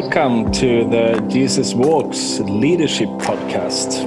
welcome 0.00 0.48
to 0.52 0.84
the 0.88 1.20
Jesus 1.28 1.74
Walks 1.74 2.38
Leadership 2.38 3.08
Podcast. 3.18 4.06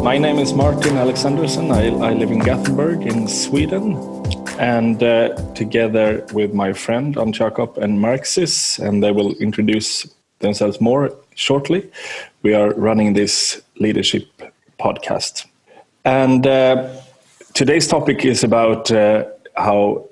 My 0.00 0.16
name 0.16 0.38
is 0.38 0.52
Martin 0.52 0.94
Alexanderson. 0.94 1.72
I, 1.74 1.88
I 2.06 2.12
live 2.12 2.30
in 2.30 2.38
Gothenburg 2.38 3.04
in 3.04 3.26
Sweden. 3.26 3.96
And 4.60 5.02
uh, 5.02 5.34
together 5.54 6.24
with 6.32 6.54
my 6.54 6.72
friend 6.72 7.18
Ant 7.18 7.34
Jakob 7.34 7.78
and 7.78 8.00
Marcus, 8.00 8.78
and 8.78 9.02
they 9.02 9.10
will 9.10 9.34
introduce 9.38 10.08
themselves 10.38 10.80
more 10.80 11.12
shortly, 11.34 11.90
we 12.42 12.54
are 12.54 12.72
running 12.74 13.14
this 13.14 13.60
leadership 13.80 14.28
podcast. 14.78 15.49
And 16.04 16.46
uh, 16.46 16.88
today's 17.52 17.86
topic 17.86 18.24
is 18.24 18.42
about 18.42 18.90
uh, 18.90 19.24
how 19.56 20.06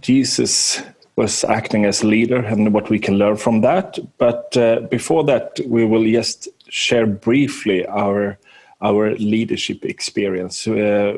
Jesus 0.00 0.82
was 1.16 1.44
acting 1.44 1.84
as 1.84 2.04
leader 2.04 2.38
and 2.38 2.72
what 2.72 2.90
we 2.90 2.98
can 2.98 3.16
learn 3.18 3.36
from 3.36 3.60
that. 3.62 3.98
But 4.18 4.56
uh, 4.56 4.80
before 4.90 5.24
that, 5.24 5.60
we 5.66 5.84
will 5.84 6.04
just 6.04 6.48
share 6.68 7.06
briefly 7.06 7.86
our 7.86 8.38
our 8.82 9.14
leadership 9.16 9.84
experience. 9.84 10.66
Uh, 10.66 11.16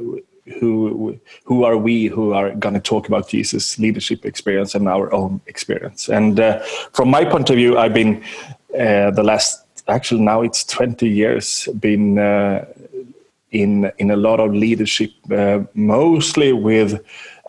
who 0.61 1.19
who 1.45 1.65
are 1.65 1.77
we 1.77 2.07
who 2.07 2.33
are 2.33 2.55
going 2.55 2.75
to 2.75 2.81
talk 2.81 3.09
about 3.09 3.29
Jesus' 3.29 3.79
leadership 3.79 4.25
experience 4.25 4.75
and 4.75 4.89
our 4.89 5.13
own 5.13 5.41
experience? 5.47 6.09
And 6.09 6.41
uh, 6.41 6.61
from 6.93 7.11
my 7.11 7.25
point 7.25 7.51
of 7.51 7.57
view, 7.57 7.79
I've 7.79 7.95
been 7.95 8.23
uh, 8.79 9.11
the 9.11 9.23
last 9.23 9.65
actually 9.89 10.21
now 10.21 10.43
it's 10.43 10.65
20 10.65 11.09
years 11.09 11.69
been 11.81 12.19
in 13.51 13.91
in 13.99 14.11
a 14.11 14.17
lot 14.17 14.41
of 14.41 14.53
leadership, 14.55 15.11
uh, 15.31 15.61
mostly 15.75 16.53
with 16.53 17.01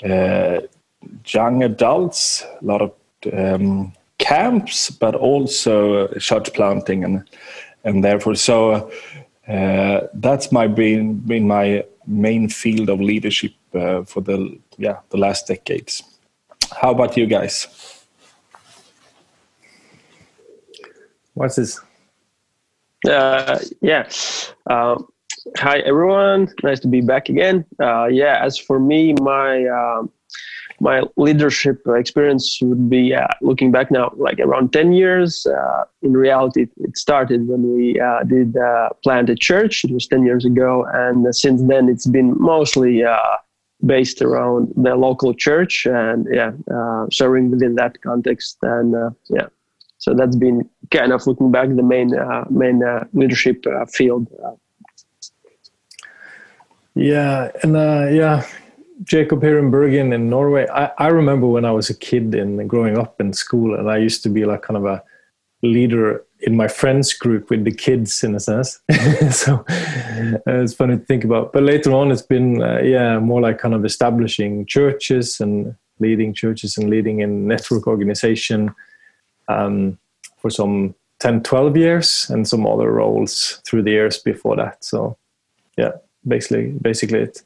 uh, 0.04 0.62
young 1.28 1.64
adults, 1.64 2.44
a 2.62 2.66
lot 2.66 2.82
of 2.82 2.92
um, 3.34 3.94
camps, 4.18 4.90
but 4.90 5.16
also 5.16 6.08
church 6.20 6.54
planting 6.54 7.04
and 7.04 7.30
and 7.84 8.04
therefore 8.04 8.36
so 8.36 8.92
uh, 9.48 10.02
that's 10.14 10.52
my 10.52 10.68
been 10.68 11.16
been 11.20 11.48
my 11.48 11.84
main 12.06 12.50
field 12.50 12.90
of 12.90 13.00
leadership 13.00 13.54
uh, 13.74 14.04
for 14.04 14.22
the 14.22 14.60
yeah 14.78 15.00
the 15.10 15.18
last 15.18 15.48
decades. 15.48 16.04
How 16.82 16.92
about 16.92 17.18
you 17.18 17.26
guys? 17.26 17.68
What's 21.34 21.56
this? 21.56 21.80
Uh, 23.08 23.60
yeah. 23.82 24.10
Uh, 25.30 25.52
Hi, 25.58 25.80
everyone. 25.80 26.54
Nice 26.64 26.80
to 26.82 26.88
be 26.88 27.02
back 27.02 27.30
again. 27.30 27.66
Uh, 27.80 28.06
yeah, 28.06 28.44
as 28.44 28.58
for 28.58 28.80
me, 28.80 29.14
my 29.14 29.66
uh, 29.66 30.04
my 30.80 31.04
leadership 31.18 31.82
experience 31.88 32.60
would 32.62 32.90
be 32.90 33.14
uh, 33.14 33.28
looking 33.42 33.72
back 33.72 33.92
now, 33.92 34.14
like 34.16 34.40
around 34.40 34.72
10 34.72 34.94
years. 34.94 35.46
Uh, 35.46 35.84
in 36.02 36.14
reality, 36.14 36.68
it 36.78 36.98
started 36.98 37.48
when 37.48 37.76
we 37.76 38.00
uh, 38.00 38.24
did 38.24 38.56
uh, 38.56 38.90
plant 39.04 39.30
a 39.30 39.36
church. 39.36 39.84
It 39.84 39.92
was 39.92 40.08
10 40.08 40.24
years 40.24 40.46
ago. 40.46 40.86
And 40.94 41.36
since 41.36 41.62
then, 41.64 41.90
it's 41.90 42.08
been 42.08 42.34
mostly 42.40 43.04
based 43.86 44.22
around 44.22 44.74
the 44.78 44.96
local 44.96 45.34
church 45.34 45.86
and 45.86 46.28
yeah, 46.32 46.52
serving 47.12 47.52
within 47.52 47.76
that 47.76 48.02
context. 48.02 48.58
And 48.62 48.96
yeah, 49.30 49.48
so 49.98 50.14
that's 50.14 50.38
been 50.38 50.70
kind 50.92 51.12
of 51.12 51.28
looking 51.28 51.52
back 51.52 51.68
the 51.68 51.84
main 51.84 52.12
main 52.50 52.82
leadership 53.12 53.66
field 53.90 54.28
yeah, 56.96 57.52
and 57.64 57.76
uh, 57.76 58.08
yeah, 58.12 58.46
Jacob 59.04 59.42
here 59.42 59.60
in 59.60 59.72
Bergen 59.72 60.14
in 60.14 60.30
Norway. 60.30 60.68
I, 60.68 60.92
I 60.98 61.08
remember 61.08 61.48
when 61.48 61.66
I 61.66 61.72
was 61.72 61.90
a 61.90 61.96
kid 61.96 62.36
and 62.36 62.70
growing 62.70 62.98
up 62.98 63.22
in 63.22 63.34
school, 63.34 63.76
and 63.76 63.90
I 63.90 63.98
used 63.98 64.24
to 64.24 64.30
be 64.30 64.46
like 64.46 64.64
kind 64.64 64.78
of 64.78 64.86
a 64.86 65.04
leader 65.62 66.24
in 66.42 66.56
my 66.56 66.68
friends 66.68 67.12
group 67.14 67.50
with 67.50 67.66
the 67.66 67.72
kids 67.72 68.24
in 68.24 68.34
a 68.36 68.40
sense. 68.40 68.80
so 69.32 69.66
uh, 69.68 70.40
it's 70.46 70.74
funny 70.74 70.98
to 70.98 71.06
think 71.06 71.24
about. 71.24 71.54
But 71.54 71.64
later 71.64 71.94
on, 71.94 72.12
it's 72.12 72.22
been 72.22 72.62
uh, 72.62 72.82
yeah 72.84 73.20
more 73.20 73.42
like 73.42 73.60
kind 73.60 73.74
of 73.74 73.86
establishing 73.86 74.66
churches 74.66 75.40
and 75.40 75.76
leading 76.00 76.34
churches 76.34 76.78
and 76.78 76.90
leading 76.90 77.20
in 77.20 77.48
network 77.48 77.88
organization 77.88 78.74
um, 79.50 79.98
for 80.38 80.50
some 80.50 80.96
10, 81.20 81.44
12 81.44 81.76
years, 81.76 82.30
and 82.30 82.48
some 82.48 82.66
other 82.66 82.92
roles 82.92 83.62
through 83.66 83.84
the 83.84 83.92
years 83.92 84.18
before 84.18 84.56
that. 84.56 84.84
So 84.84 85.18
yeah 85.78 85.92
basically 86.30 86.68
basically 86.82 87.20
it. 87.20 87.42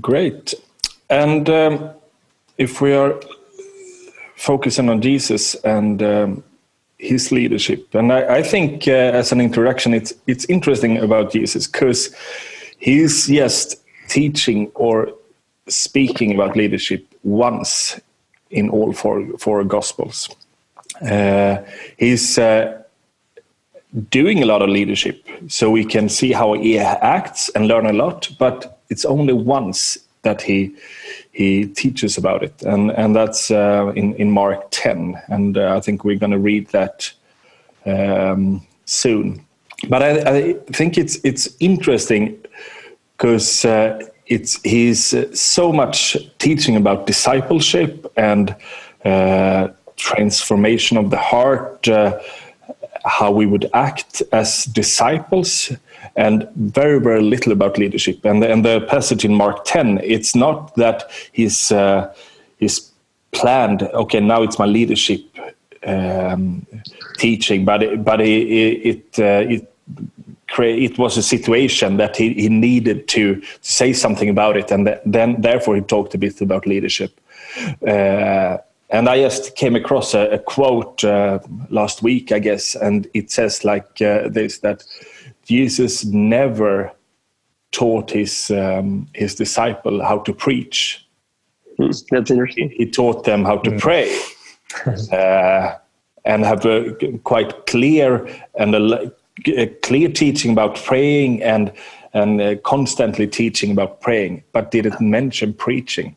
Great. 0.00 0.54
And 1.10 1.48
um, 1.50 1.90
if 2.58 2.80
we 2.80 2.92
are 2.94 3.20
focusing 4.36 4.88
on 4.90 5.00
jesus 5.00 5.54
and 5.64 6.02
um, 6.02 6.44
his 6.98 7.32
leadership 7.32 7.94
and 7.94 8.12
i, 8.12 8.38
I 8.38 8.42
think 8.42 8.86
uh, 8.86 8.90
as 8.90 9.32
an 9.32 9.40
introduction 9.40 9.94
it's 9.94 10.12
it's 10.26 10.44
interesting 10.46 10.98
about 10.98 11.32
jesus 11.32 11.66
because 11.66 12.14
he's 12.78 13.26
just 13.28 13.76
teaching 14.08 14.70
or 14.74 15.14
speaking 15.68 16.34
about 16.34 16.56
leadership 16.56 17.06
once 17.22 18.00
in 18.50 18.68
all 18.68 18.92
four 18.92 19.26
four 19.38 19.64
gospels. 19.64 20.28
Uh, 21.00 21.58
he's 21.96 22.38
uh, 22.38 22.82
doing 24.10 24.42
a 24.42 24.46
lot 24.46 24.62
of 24.62 24.68
leadership 24.68 25.24
so 25.48 25.70
we 25.70 25.84
can 25.84 26.08
see 26.08 26.32
how 26.32 26.52
he 26.54 26.78
acts 26.78 27.48
and 27.50 27.68
learn 27.68 27.86
a 27.86 27.92
lot 27.92 28.28
but 28.38 28.80
it's 28.90 29.04
only 29.04 29.32
once 29.32 29.98
that 30.24 30.42
he 30.42 30.74
he 31.32 31.66
teaches 31.66 32.18
about 32.18 32.42
it. 32.42 32.62
And 32.62 32.90
and 32.90 33.14
that's 33.14 33.50
uh, 33.50 33.92
in 33.94 34.14
in 34.14 34.30
mark 34.30 34.66
10 34.70 35.22
and 35.28 35.56
uh, 35.56 35.76
i 35.76 35.80
think 35.80 36.04
we're 36.04 36.18
going 36.18 36.32
to 36.32 36.38
read 36.38 36.68
that 36.68 37.12
um, 37.86 38.66
soon. 38.86 39.44
But 39.88 40.02
I, 40.02 40.10
I, 40.36 40.52
think 40.72 40.96
it's 40.96 41.16
it's 41.24 41.46
interesting 41.60 42.38
because 43.16 43.64
uh, 43.64 44.00
it's 44.26 44.62
he's 44.62 45.12
uh, 45.14 45.34
so 45.34 45.72
much 45.72 46.16
teaching 46.38 46.76
about 46.76 47.06
discipleship 47.06 48.10
and 48.16 48.56
uh, 49.04 49.68
transformation 49.96 50.96
of 50.96 51.10
the 51.10 51.18
heart 51.18 51.86
uh, 51.88 52.18
how 53.04 53.30
we 53.30 53.46
would 53.46 53.68
act 53.74 54.22
as 54.32 54.64
disciples 54.64 55.72
and 56.16 56.48
very 56.56 57.00
very 57.00 57.22
little 57.22 57.52
about 57.52 57.78
leadership. 57.78 58.24
And 58.24 58.42
the, 58.42 58.50
and 58.50 58.64
the 58.64 58.80
passage 58.88 59.24
in 59.24 59.34
mark 59.34 59.64
10 59.64 60.00
it's 60.02 60.34
not 60.34 60.74
that 60.76 61.10
he's 61.32 61.70
uh, 61.72 62.14
he's 62.58 62.90
planned 63.32 63.82
okay 63.82 64.20
now 64.20 64.42
it's 64.42 64.58
my 64.58 64.66
leadership 64.66 65.20
um, 65.86 66.66
teaching 67.18 67.64
but 67.64 67.82
it, 67.82 68.04
but 68.04 68.20
it 68.20 68.26
it, 68.26 69.18
uh, 69.18 69.44
it, 69.48 69.70
it 70.58 70.98
was 70.98 71.16
a 71.16 71.22
situation 71.22 71.96
that 71.96 72.16
he, 72.16 72.32
he 72.34 72.48
needed 72.48 73.08
to 73.08 73.42
say 73.60 73.92
something 73.92 74.28
about 74.28 74.56
it 74.56 74.70
and 74.70 74.98
then 75.04 75.40
therefore 75.40 75.74
he 75.74 75.82
talked 75.82 76.14
a 76.14 76.18
bit 76.18 76.40
about 76.40 76.66
leadership. 76.66 77.20
Uh, 77.86 78.58
and 78.94 79.08
I 79.08 79.20
just 79.20 79.56
came 79.56 79.74
across 79.74 80.14
a, 80.14 80.30
a 80.30 80.38
quote 80.38 81.02
uh, 81.02 81.40
last 81.68 82.00
week, 82.00 82.30
I 82.30 82.38
guess, 82.38 82.76
and 82.76 83.08
it 83.12 83.28
says 83.28 83.64
like 83.64 84.00
uh, 84.00 84.28
this: 84.28 84.60
that 84.60 84.84
Jesus 85.42 86.04
never 86.04 86.92
taught 87.72 88.12
his 88.12 88.52
um, 88.52 89.08
his 89.12 89.34
disciple 89.34 90.00
how 90.00 90.18
to 90.20 90.32
preach. 90.32 91.04
Mm, 91.80 92.04
that's 92.08 92.30
interesting. 92.30 92.70
He, 92.70 92.84
he, 92.84 92.90
taught 92.90 93.24
them 93.24 93.44
how 93.44 93.56
to 93.58 93.70
mm. 93.72 93.80
pray, 93.80 94.16
uh, 95.12 95.76
and 96.24 96.44
have 96.44 96.64
a 96.64 96.94
quite 97.24 97.66
clear 97.66 98.28
and 98.54 98.76
a, 98.76 99.12
a, 99.48 99.66
clear 99.82 100.08
teaching 100.08 100.52
about 100.52 100.76
praying 100.76 101.42
and 101.42 101.72
and 102.12 102.40
uh, 102.40 102.54
constantly 102.58 103.26
teaching 103.26 103.72
about 103.72 104.00
praying, 104.00 104.44
but 104.52 104.70
didn't 104.70 105.00
mention 105.00 105.52
preaching 105.52 106.14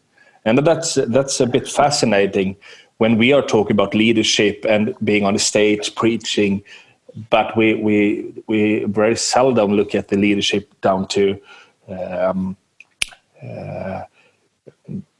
and 0.47 0.57
that's 0.59 0.95
that's 1.07 1.39
a 1.39 1.45
bit 1.45 1.67
fascinating 1.67 2.55
when 2.97 3.17
we 3.17 3.31
are 3.33 3.41
talking 3.41 3.73
about 3.73 3.94
leadership 3.94 4.65
and 4.67 4.95
being 5.03 5.23
on 5.23 5.33
the 5.33 5.39
stage 5.39 5.94
preaching 5.95 6.63
but 7.29 7.55
we 7.57 7.75
we 7.75 8.33
we 8.47 8.83
very 8.85 9.15
seldom 9.15 9.73
look 9.73 9.95
at 9.95 10.07
the 10.07 10.17
leadership 10.17 10.69
down 10.81 11.07
to 11.07 11.39
um, 11.89 12.55
uh, 13.44 14.03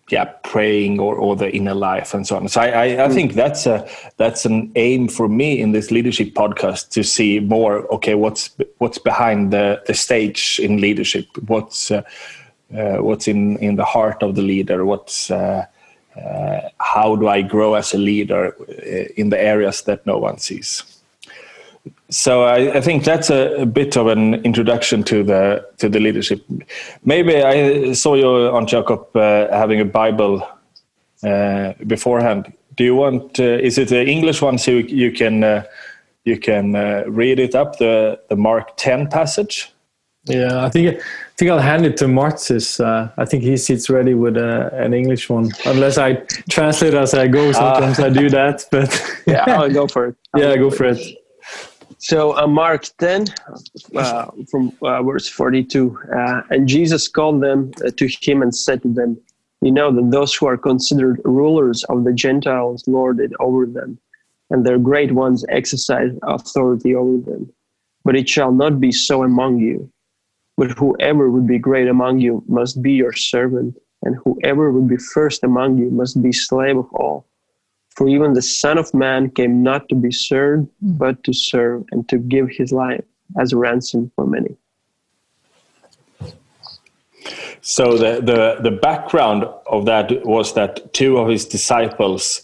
yeah 0.10 0.26
praying 0.44 1.00
or, 1.00 1.16
or 1.16 1.36
the 1.36 1.54
inner 1.54 1.74
life 1.74 2.14
and 2.14 2.26
so 2.26 2.38
on. 2.38 2.48
So 2.48 2.62
I, 2.62 2.68
I, 2.68 3.06
I, 3.06 3.10
think 3.10 3.34
that's 3.34 3.66
a 3.66 3.88
that's 4.18 4.46
an 4.46 4.72
aim 4.76 5.08
for 5.08 5.28
me 5.28 5.60
in 5.60 5.72
this 5.72 5.92
leadership 5.92 6.34
podcast 6.34 6.90
to 6.92 7.04
see 7.04 7.40
more 7.40 7.92
okay 7.94 8.16
what's 8.16 8.56
what's 8.78 8.98
behind 8.98 9.52
the 9.52 9.82
the 9.88 9.94
stage 9.94 10.60
in 10.64 10.80
leadership? 10.80 11.26
What's 11.48 11.92
uh, 11.92 12.04
uh, 12.76 12.98
what's 12.98 13.28
in 13.28 13.58
in 13.58 13.76
the 13.76 13.86
heart 13.86 14.24
of 14.24 14.36
the 14.36 14.42
leader 14.42 14.86
what's 14.86 15.32
uh, 15.32 15.66
uh, 16.16 16.60
how 16.80 17.16
do 17.16 17.28
i 17.28 17.42
grow 17.42 17.76
as 17.76 17.94
a 17.94 17.98
leader 17.98 18.56
in 19.16 19.30
the 19.30 19.40
areas 19.40 19.84
that 19.84 20.06
no 20.06 20.18
one 20.18 20.38
sees 20.38 20.84
so 22.10 22.44
I, 22.44 22.78
I, 22.78 22.82
think 22.82 23.04
that's 23.04 23.30
a, 23.30 23.62
a, 23.62 23.66
bit 23.66 23.98
of 23.98 24.08
an 24.08 24.36
introduction 24.46 25.04
to 25.04 25.24
the 25.24 25.66
to 25.78 25.90
the 25.90 26.00
leadership. 26.00 26.44
Maybe 27.04 27.44
I 27.44 27.94
saw 27.94 28.16
you 28.16 28.28
on 28.28 28.66
Jacob 28.66 29.16
uh, 29.16 29.48
having 29.52 29.82
a 29.82 29.86
Bible 29.86 30.48
uh, 31.24 31.74
beforehand. 31.86 32.54
Do 32.76 32.84
you 32.84 32.96
want? 32.96 33.40
Uh, 33.40 33.44
is 33.44 33.78
it 33.78 33.90
the 33.90 34.06
English 34.06 34.42
one 34.42 34.58
so 34.58 34.72
you, 34.72 34.84
you 34.88 35.12
can 35.12 35.44
uh, 35.44 35.64
you 36.24 36.38
can 36.38 36.76
uh, 36.76 37.04
read 37.08 37.40
it 37.40 37.56
up 37.56 37.78
the 37.78 38.20
the 38.30 38.36
Mark 38.36 38.78
ten 38.78 39.08
passage? 39.08 39.72
Yeah, 40.28 40.66
I 40.66 40.70
think 40.70 41.00
I 41.00 41.04
think 41.38 41.52
I'll 41.52 41.60
hand 41.60 41.86
it 41.86 41.98
to 41.98 42.08
Marcus. 42.08 42.80
Uh, 42.80 43.10
I 43.18 43.26
think 43.26 43.44
he 43.44 43.58
sits 43.58 43.90
ready 43.90 44.14
with 44.14 44.38
an 44.38 44.94
English 44.94 45.30
one, 45.30 45.52
unless 45.66 45.98
I 45.98 46.14
translate 46.50 46.94
as 46.94 47.14
I 47.14 47.28
go. 47.28 47.52
Sometimes 47.52 48.00
I 48.00 48.10
do 48.10 48.30
that, 48.30 48.66
but 48.72 48.90
yeah, 49.28 49.46
I'll 49.48 49.72
go 49.72 49.88
for 49.88 50.08
it. 50.08 50.16
I'll 50.34 50.42
yeah, 50.42 50.56
go 50.58 50.70
for 50.70 50.86
it. 50.86 51.00
So 52.00 52.38
uh, 52.38 52.48
Mark 52.48 52.86
10 53.00 53.26
uh, 53.96 54.28
from 54.52 54.72
uh, 54.82 55.02
verse 55.04 55.28
42. 55.28 55.98
Uh, 56.16 56.42
and 56.52 56.68
Jesus 56.68 57.08
called 57.08 57.42
them 57.42 57.72
uh, 57.86 57.90
to 57.98 58.08
him 58.22 58.42
and 58.42 58.56
said 58.56 58.82
to 58.84 58.90
them, 58.94 59.20
You 59.62 59.72
know 59.72 59.92
that 59.92 60.12
those 60.12 60.34
who 60.36 60.46
are 60.46 60.58
considered 60.58 61.20
rulers 61.26 61.84
of 61.86 62.04
the 62.04 62.14
Gentiles 62.14 62.84
lord 62.88 63.20
it 63.20 63.32
over 63.40 63.66
them, 63.66 64.00
and 64.52 64.66
their 64.66 64.78
great 64.78 65.12
ones 65.12 65.44
exercise 65.50 66.12
authority 66.24 66.96
over 66.96 67.18
them. 67.18 67.52
But 68.06 68.16
it 68.16 68.30
shall 68.30 68.52
not 68.52 68.80
be 68.80 68.92
so 68.92 69.24
among 69.24 69.58
you. 69.58 69.92
But 70.58 70.72
whoever 70.72 71.30
would 71.30 71.48
be 71.48 71.60
great 71.60 71.88
among 71.88 72.20
you 72.20 72.44
must 72.48 72.82
be 72.82 72.94
your 72.94 73.14
servant, 73.14 73.78
and 74.04 74.16
whoever 74.24 74.72
would 74.72 74.88
be 74.88 74.98
first 74.98 75.44
among 75.44 75.78
you 75.78 75.90
must 75.92 76.22
be 76.22 76.32
slave 76.32 76.78
of 76.78 76.92
all. 76.94 77.26
For 77.90 78.08
even 78.08 78.34
the 78.34 78.42
Son 78.42 78.78
of 78.78 78.94
Man 78.94 79.30
came 79.30 79.64
not 79.64 79.88
to 79.90 79.96
be 79.96 80.12
served, 80.12 80.68
hmm. 80.82 80.98
but 80.98 81.24
to 81.24 81.34
serve 81.34 81.86
and 81.92 82.08
to 82.10 82.18
give 82.18 82.50
his 82.50 82.72
life 82.72 83.04
as 83.40 83.54
a 83.54 83.58
ransom 83.58 84.12
for 84.16 84.26
many. 84.26 84.56
So 87.62 87.98
the, 87.98 88.22
the, 88.22 88.70
the 88.70 88.78
background 88.78 89.44
of 89.70 89.86
that 89.86 90.26
was 90.26 90.54
that 90.54 90.94
two 90.94 91.18
of 91.18 91.28
his 91.28 91.46
disciples 91.46 92.44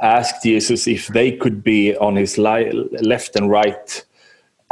asked 0.00 0.42
Jesus 0.42 0.86
if 0.86 1.08
they 1.08 1.32
could 1.32 1.64
be 1.64 1.96
on 1.96 2.16
his 2.16 2.38
li- 2.38 2.70
left 3.00 3.34
and 3.34 3.50
right 3.50 4.04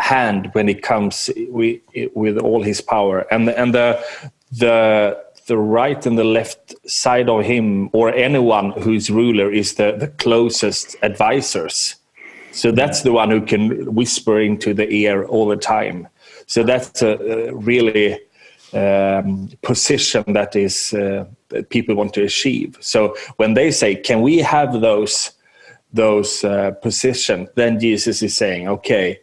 hand 0.00 0.50
when 0.52 0.66
he 0.68 0.74
comes 0.74 1.30
with, 1.48 1.80
with 2.14 2.38
all 2.38 2.62
his 2.62 2.80
power. 2.80 3.26
And, 3.30 3.48
and 3.48 3.74
the, 3.74 4.04
the 4.52 5.22
the 5.50 5.58
right 5.58 6.06
and 6.06 6.16
the 6.16 6.22
left 6.22 6.76
side 6.88 7.28
of 7.28 7.44
him 7.44 7.90
or 7.92 8.14
anyone 8.14 8.70
who's 8.82 9.10
ruler 9.10 9.50
is 9.50 9.74
the, 9.74 9.96
the 9.98 10.06
closest 10.06 10.94
advisors. 11.02 11.96
So 12.52 12.70
that's 12.70 13.02
the 13.02 13.10
one 13.10 13.30
who 13.30 13.40
can 13.40 13.92
whisper 13.92 14.40
into 14.40 14.72
the 14.74 14.88
ear 14.88 15.24
all 15.24 15.48
the 15.48 15.56
time. 15.56 16.06
So 16.46 16.62
that's 16.62 17.02
a, 17.02 17.48
a 17.48 17.54
really 17.54 18.20
um, 18.72 19.50
position 19.62 20.24
that 20.34 20.54
is 20.54 20.94
uh, 20.94 21.24
that 21.48 21.70
people 21.70 21.96
want 21.96 22.14
to 22.14 22.22
achieve. 22.22 22.76
So 22.80 23.16
when 23.36 23.54
they 23.54 23.70
say, 23.72 23.96
"Can 23.96 24.22
we 24.22 24.38
have 24.38 24.80
those 24.80 25.32
those 25.92 26.44
uh, 26.44 26.72
positions?" 26.82 27.48
then 27.56 27.80
Jesus 27.80 28.22
is 28.22 28.36
saying, 28.36 28.68
"Okay, 28.68 29.20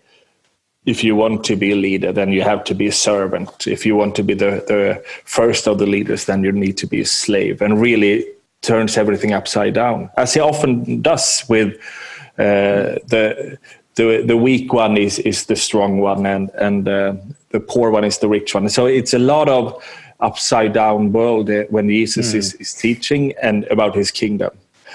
if 0.87 1.03
you 1.03 1.15
want 1.15 1.43
to 1.43 1.55
be 1.55 1.71
a 1.71 1.75
leader, 1.75 2.13
then 2.13 2.31
you 2.31 2.41
have 2.41 2.63
to 2.63 2.73
be 2.73 2.87
a 2.87 2.91
servant. 2.91 3.67
If 3.67 3.85
you 3.85 3.97
want 3.97 4.15
to 4.15 4.23
be 4.23 4.33
the, 4.33 4.63
the 4.67 5.03
first 5.25 5.67
of 5.67 5.77
the 5.77 5.85
leaders, 5.85 6.25
then 6.25 6.43
you 6.45 6.51
need 6.53 6.77
to 6.77 6.87
be 6.87 7.01
a 7.01 7.05
slave 7.05 7.61
and 7.61 7.79
really 7.79 8.25
turns 8.61 8.97
everything 8.97 9.33
upside 9.33 9.73
down, 9.73 10.09
as 10.15 10.33
he 10.33 10.39
often 10.39 11.01
does 11.01 11.43
with 11.49 11.75
uh, 12.39 12.95
the, 13.11 13.57
the, 13.95 14.23
the 14.25 14.37
weak 14.37 14.71
one 14.71 14.97
is, 14.97 15.19
is 15.19 15.45
the 15.45 15.55
strong 15.55 15.99
one 15.99 16.25
and, 16.25 16.49
and 16.51 16.87
uh, 16.87 17.13
the 17.49 17.59
poor 17.59 17.91
one 17.91 18.05
is 18.05 18.19
the 18.19 18.29
rich 18.29 18.55
one. 18.55 18.69
So 18.69 18.85
it's 18.85 19.13
a 19.13 19.19
lot 19.19 19.49
of 19.49 19.83
upside 20.21 20.73
down 20.73 21.11
world 21.11 21.49
uh, 21.49 21.63
when 21.69 21.89
Jesus 21.89 22.31
mm. 22.31 22.35
is, 22.35 22.53
is 22.55 22.73
teaching 22.73 23.33
and 23.41 23.65
about 23.65 23.93
his 23.93 24.09
kingdom. 24.09 24.51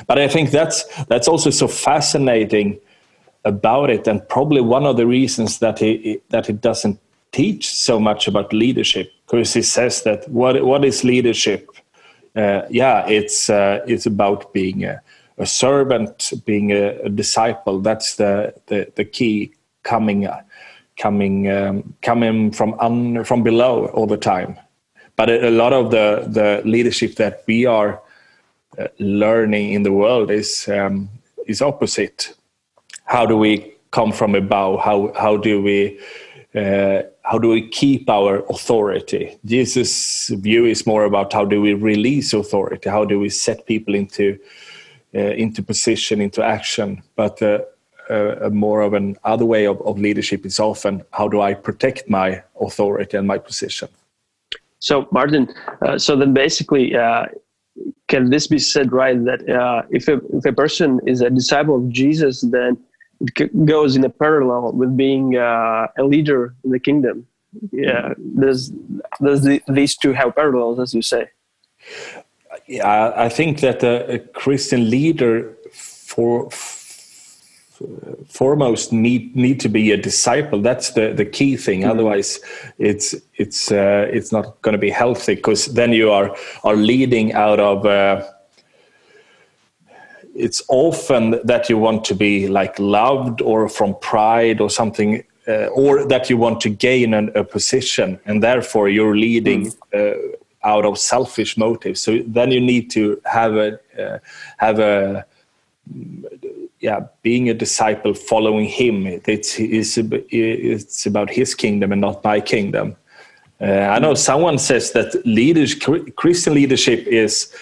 But 0.06 0.19
I 0.19 0.27
think 0.27 0.50
that's, 0.50 0.85
that's 1.05 1.29
also 1.29 1.50
so 1.50 1.69
fascinating 1.69 2.81
about 3.44 3.91
it, 3.91 4.06
and 4.06 4.27
probably 4.29 4.61
one 4.61 4.87
of 4.87 4.97
the 4.97 5.06
reasons 5.06 5.59
that 5.59 5.79
he 5.79 6.21
that 6.31 6.47
he 6.47 6.53
doesn't 6.53 6.99
teach 7.33 7.69
so 7.69 7.99
much 7.99 8.29
about 8.29 8.53
leadership, 8.53 9.11
because 9.27 9.53
he 9.53 9.62
says 9.62 10.03
that 10.03 10.29
what 10.29 10.65
what 10.65 10.85
is 10.85 11.05
leadership? 11.05 11.69
Uh, 12.37 12.62
yeah, 12.71 13.06
it's 13.09 13.50
uh, 13.50 13.81
it's 13.87 14.06
about 14.06 14.53
being 14.53 14.85
a, 14.85 15.00
a 15.39 15.47
servant, 15.47 16.33
being 16.47 16.73
a, 16.73 16.99
a, 17.05 17.09
disciple. 17.09 17.81
That's 17.81 18.17
the 18.17 18.55
the, 18.67 18.91
the 18.94 19.05
key 19.05 19.53
coming 19.83 20.29
coming 20.97 21.50
um, 21.50 21.95
coming 22.03 22.53
from 22.53 22.75
un, 22.81 23.25
from 23.25 23.43
below 23.43 23.87
all 23.87 24.06
the 24.06 24.17
time. 24.17 24.59
But 25.17 25.29
a, 25.29 25.49
a 25.49 25.50
lot 25.50 25.73
of 25.73 25.91
the 25.91 26.27
the 26.29 26.62
leadership 26.65 27.17
that 27.17 27.43
we 27.47 27.67
are 27.67 28.00
uh, 28.79 28.87
learning 28.99 29.73
in 29.73 29.83
the 29.83 29.93
world 29.93 30.31
is 30.31 30.69
um, 30.69 31.11
is 31.47 31.61
opposite 31.61 32.35
how 33.04 33.26
do 33.26 33.37
we 33.37 33.75
come 33.90 34.12
from 34.12 34.34
above? 34.34 34.81
How 34.81 35.12
how 35.16 35.37
do 35.37 35.62
we 35.62 35.99
uh, 36.54 37.02
how 37.22 37.38
do 37.38 37.49
we 37.49 37.69
keep 37.69 38.10
our 38.10 38.44
authority? 38.50 39.38
Jesus' 39.44 40.28
view 40.28 40.66
is 40.66 40.87
more 40.87 41.04
about 41.04 41.32
how 41.32 41.44
do 41.44 41.60
we 41.60 41.75
release 41.75 42.32
authority? 42.32 42.90
How 42.90 43.04
do 43.04 43.19
we 43.19 43.28
set 43.28 43.66
people 43.66 43.94
into 43.94 44.38
uh, 45.14 45.19
into 45.19 45.62
position, 45.62 46.20
into 46.20 46.43
action? 46.43 47.02
But 47.16 47.40
uh, 47.43 47.60
uh 48.10 48.50
more 48.50 48.81
of 48.82 48.94
an 48.94 49.16
other 49.25 49.46
way 49.46 49.66
of, 49.66 49.81
of 49.82 49.99
leadership 49.99 50.44
is 50.44 50.58
often 50.58 51.02
how 51.12 51.28
do 51.28 51.40
I 51.40 51.54
protect 51.54 52.10
my 52.10 52.43
authority 52.60 53.16
and 53.16 53.26
my 53.26 53.38
position? 53.38 53.88
So, 54.81 55.06
Martin, 55.12 55.46
uh, 55.87 55.96
so 55.96 56.16
then 56.16 56.34
basically, 56.34 56.96
uh, 56.96 57.26
can 58.08 58.31
this 58.31 58.49
be 58.49 58.58
said 58.58 58.93
right 58.93 59.16
that 59.25 59.40
if 59.90 60.08
a, 60.08 60.20
if 60.37 60.44
a 60.44 60.52
person 60.52 61.00
is 61.06 61.20
a 61.20 61.31
disciple 61.31 61.76
of 61.76 61.88
Jesus, 61.88 62.40
then 62.40 62.76
it 63.23 63.67
goes 63.67 63.97
in 63.97 64.05
a 64.05 64.11
parallel 64.11 64.73
with 64.73 64.97
being 64.97 65.37
uh, 65.37 65.87
a 65.97 66.05
leader 66.05 66.55
in 66.65 66.71
the 66.71 66.79
kingdom. 66.79 67.27
Yeah, 67.71 68.15
there's 68.19 68.73
there's 69.21 69.43
the, 69.43 69.63
these 69.69 69.97
two 69.97 70.13
have 70.13 70.35
parallels, 70.35 70.79
as 70.81 70.95
you 70.95 71.03
say. 71.03 71.29
Yeah, 72.67 73.13
I 73.15 73.29
think 73.29 73.61
that 73.61 73.83
a, 73.83 74.15
a 74.15 74.19
Christian 74.19 74.89
leader 74.91 75.55
for 75.67 76.49
foremost 78.29 78.93
need 78.93 79.35
need 79.35 79.59
to 79.61 79.69
be 79.69 79.91
a 79.91 79.97
disciple 79.97 80.61
that's 80.61 80.91
the 80.91 81.12
the 81.12 81.25
key 81.25 81.57
thing 81.57 81.81
mm. 81.81 81.91
otherwise 81.91 82.38
it's 82.79 83.14
it's 83.37 83.73
uh, 83.73 84.07
it's 84.12 84.31
not 84.31 84.61
going 84.62 84.73
to 84.73 84.79
be 84.79 84.91
healthy 84.91 85.35
because 85.35 85.67
then 85.75 85.93
you 85.93 86.11
are 86.11 86.37
are 86.64 86.76
leading 86.76 87.33
out 87.33 87.59
of 87.59 87.85
uh, 87.85 88.23
it's 90.35 90.62
often 90.69 91.41
that 91.45 91.69
you 91.69 91.79
want 91.79 92.05
to 92.07 92.15
be 92.15 92.49
like 92.49 92.79
loved 92.79 93.41
or 93.43 93.69
from 93.69 93.95
pride 94.01 94.61
or 94.61 94.71
something 94.71 95.25
uh, 95.49 95.67
or 95.67 96.07
that 96.07 96.31
you 96.31 96.37
want 96.37 96.61
to 96.61 96.69
gain 96.69 97.15
an, 97.15 97.31
a 97.35 97.45
position 97.45 98.19
and 98.25 98.43
therefore 98.43 98.89
you're 98.89 99.17
leading 99.17 99.67
mm. 99.67 99.75
uh, 99.95 100.37
out 100.65 100.85
of 100.85 100.99
selfish 100.99 101.57
motives. 101.57 102.01
So 102.01 102.23
then 102.27 102.53
you 102.53 102.61
need 102.61 102.91
to 102.93 103.21
have 103.25 103.57
a 103.57 103.79
uh, 103.99 104.19
have 104.59 104.79
a 104.79 105.27
yeah 106.81 107.01
being 107.23 107.49
a 107.49 107.55
disciple 107.55 108.15
following 108.15 108.67
him. 108.67 109.07
It's 109.07 109.59
it's, 109.59 109.99
it's 109.99 111.07
about 111.07 111.31
his 111.31 111.55
kingdom 111.55 111.93
and 111.93 112.01
not 112.01 112.23
my 112.25 112.41
kingdom. 112.41 112.97
Uh, 113.61 113.87
i 113.95 113.99
know 114.01 114.12
someone 114.12 114.59
says 114.59 114.91
that 114.91 115.15
leaders 115.25 115.77
christian 116.17 116.53
leadership 116.53 117.07
is 117.07 117.55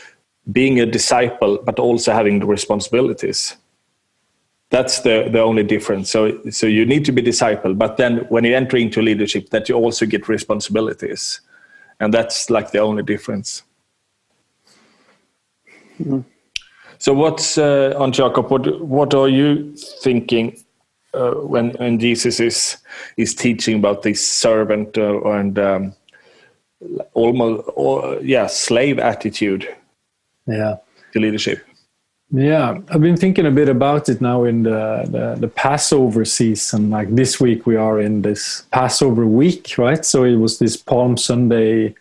being 0.53 0.81
a 0.81 0.87
disciple 0.87 1.59
but 1.65 1.79
also 1.79 2.13
having 2.13 2.41
the 2.41 2.47
responsibilities. 2.47 3.57
That's 4.71 5.01
the, 5.01 5.29
the 5.33 5.41
only 5.41 5.65
difference. 5.65 6.11
So 6.11 6.41
so 6.51 6.67
you 6.67 6.87
need 6.87 7.05
to 7.07 7.13
be 7.13 7.23
disciple 7.23 7.75
but 7.75 7.97
then 7.97 8.27
when 8.29 8.45
you 8.45 8.55
enter 8.55 8.77
into 8.77 9.03
leadership 9.03 9.51
that 9.51 9.69
you 9.69 9.75
also 9.75 10.07
get 10.07 10.29
responsibilities. 10.29 11.41
And 11.99 12.15
that's 12.15 12.49
like 12.49 12.71
the 12.71 12.79
only 12.79 13.03
difference. 13.03 13.63
Mm-hmm. 16.01 16.21
so 16.97 17.13
what's 17.13 17.59
uh, 17.59 17.93
on 17.99 18.11
jacob 18.11 18.51
what, 18.51 18.81
what 18.81 19.13
are 19.13 19.29
you 19.29 19.75
thinking 20.03 20.57
uh, 21.13 21.33
when 21.33 21.73
when 21.73 21.99
jesus 21.99 22.41
is 22.41 22.79
is 23.19 23.35
teaching 23.35 23.77
about 23.77 24.01
this 24.03 24.27
servant 24.27 24.97
uh, 24.97 25.21
and 25.25 25.59
um, 25.59 25.93
almost 27.13 27.69
or, 27.75 28.19
yeah 28.23 28.47
slave 28.47 28.99
attitude 28.99 29.69
yeah. 30.51 30.77
To 31.13 31.21
leadership. 31.21 31.65
Yeah. 32.33 32.79
I've 32.91 33.01
been 33.01 33.17
thinking 33.17 33.47
a 33.47 33.51
bit 33.51 33.69
about 33.69 34.09
it 34.09 34.21
now 34.21 34.45
in 34.45 34.63
the, 34.63 35.09
the, 35.11 35.37
the 35.41 35.49
passover 35.49 36.25
season. 36.25 36.91
Like 36.91 37.15
this 37.15 37.41
week 37.41 37.67
we 37.67 37.77
are 37.77 38.01
in 38.01 38.23
this 38.23 38.67
passover 38.71 39.27
week 39.27 39.75
right? 39.79 40.05
So 40.05 40.25
it 40.25 40.37
was 40.37 40.59
this 40.59 40.77
palm 40.77 41.17
sunday 41.17 41.95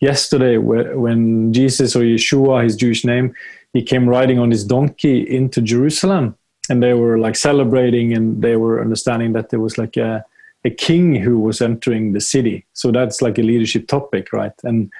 yesterday 0.00 0.56
when 0.56 1.52
jesus 1.52 1.94
or 1.94 2.00
yeshua 2.00 2.64
his 2.64 2.74
jewish 2.74 3.04
name 3.04 3.34
he 3.74 3.82
came 3.82 4.08
riding 4.08 4.38
on 4.38 4.50
his 4.50 4.64
donkey 4.64 5.20
into 5.28 5.60
jerusalem. 5.60 6.36
And 6.70 6.82
they 6.82 6.94
were 6.94 7.18
like 7.18 7.36
celebrating 7.36 8.14
and 8.14 8.42
they 8.42 8.56
were 8.56 8.80
understanding 8.80 9.32
that 9.32 9.50
there 9.50 9.60
was 9.60 9.76
like 9.78 9.96
a 9.96 10.24
a 10.64 10.70
king 10.70 11.14
who 11.14 11.38
was 11.38 11.62
entering 11.62 12.12
the 12.12 12.20
city. 12.20 12.66
So 12.74 12.92
that's 12.92 13.22
like 13.22 13.38
a 13.38 13.42
leadership 13.42 13.88
topic 13.88 14.32
right? 14.32 14.52
And 14.62 14.90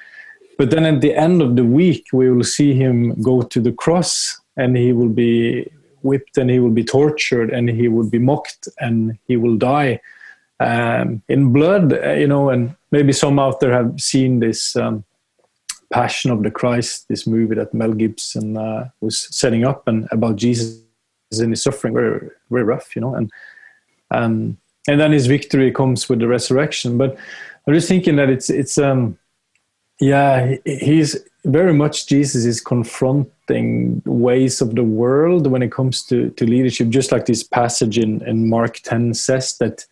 but 0.60 0.70
then 0.70 0.84
at 0.84 1.00
the 1.00 1.14
end 1.14 1.40
of 1.40 1.56
the 1.56 1.64
week 1.64 2.08
we 2.12 2.30
will 2.30 2.44
see 2.44 2.74
him 2.74 3.14
go 3.22 3.40
to 3.40 3.62
the 3.62 3.72
cross 3.72 4.38
and 4.58 4.76
he 4.76 4.92
will 4.92 5.08
be 5.08 5.66
whipped 6.02 6.36
and 6.36 6.50
he 6.50 6.58
will 6.58 6.76
be 6.80 6.84
tortured 6.84 7.48
and 7.48 7.70
he 7.70 7.88
will 7.88 8.06
be 8.16 8.18
mocked 8.18 8.68
and 8.78 9.18
he 9.26 9.38
will 9.38 9.56
die 9.56 9.98
um, 10.60 11.22
in 11.30 11.50
blood 11.50 11.94
uh, 11.94 12.12
you 12.12 12.26
know 12.26 12.50
and 12.50 12.76
maybe 12.90 13.10
some 13.10 13.38
out 13.38 13.60
there 13.60 13.72
have 13.72 13.98
seen 13.98 14.40
this 14.40 14.76
um, 14.76 15.02
passion 15.90 16.30
of 16.30 16.42
the 16.42 16.50
christ 16.50 17.08
this 17.08 17.26
movie 17.26 17.54
that 17.54 17.72
mel 17.72 17.94
gibson 17.94 18.58
uh, 18.58 18.86
was 19.00 19.16
setting 19.34 19.64
up 19.64 19.88
and 19.88 20.06
about 20.10 20.36
jesus 20.36 20.82
and 21.40 21.52
his 21.52 21.62
suffering. 21.62 21.94
Very 21.94 22.28
very 22.50 22.64
rough 22.64 22.94
you 22.94 23.00
know 23.00 23.14
and 23.14 23.30
um, 24.10 24.58
and 24.86 25.00
then 25.00 25.12
his 25.12 25.26
victory 25.26 25.72
comes 25.72 26.06
with 26.10 26.18
the 26.18 26.28
resurrection. 26.28 26.98
But 26.98 27.16
i'm 27.66 27.72
just 27.72 27.88
thinking 27.88 28.16
that 28.16 28.28
it's 28.28 28.50
it's 28.50 28.76
um 28.76 29.16
yeah 30.00 30.54
he's 30.64 31.16
very 31.44 31.72
much 31.72 32.06
jesus 32.06 32.44
is 32.44 32.60
confronting 32.60 34.02
ways 34.04 34.60
of 34.60 34.74
the 34.74 34.82
world 34.82 35.46
when 35.46 35.62
it 35.62 35.70
comes 35.70 36.02
to 36.02 36.30
to 36.30 36.44
leadership 36.46 36.88
just 36.88 37.12
like 37.12 37.26
this 37.26 37.42
passage 37.42 37.98
in 37.98 38.22
in 38.26 38.48
mark 38.48 38.78
10 38.80 39.14
says 39.14 39.56
that 39.58 39.84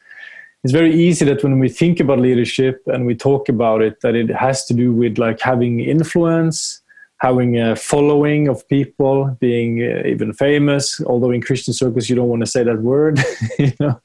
it's 0.64 0.72
very 0.72 0.94
easy 0.94 1.24
that 1.24 1.42
when 1.42 1.58
we 1.58 1.68
think 1.68 2.00
about 2.00 2.18
leadership 2.18 2.82
and 2.86 3.06
we 3.06 3.14
talk 3.14 3.48
about 3.48 3.80
it 3.80 4.00
that 4.00 4.14
it 4.14 4.28
has 4.30 4.64
to 4.64 4.74
do 4.74 4.92
with 4.92 5.18
like 5.18 5.40
having 5.40 5.80
influence 5.80 6.82
having 7.18 7.58
a 7.58 7.74
following 7.74 8.46
of 8.48 8.66
people, 8.68 9.36
being 9.40 9.82
uh, 9.82 10.06
even 10.06 10.32
famous. 10.32 11.00
Although 11.04 11.32
in 11.32 11.40
Christian 11.42 11.74
circles 11.74 12.08
you 12.08 12.16
don't 12.16 12.28
want 12.28 12.40
to 12.40 12.46
say 12.46 12.62
that 12.62 12.80
word, 12.80 13.20
you 13.58 13.72
know. 13.80 14.00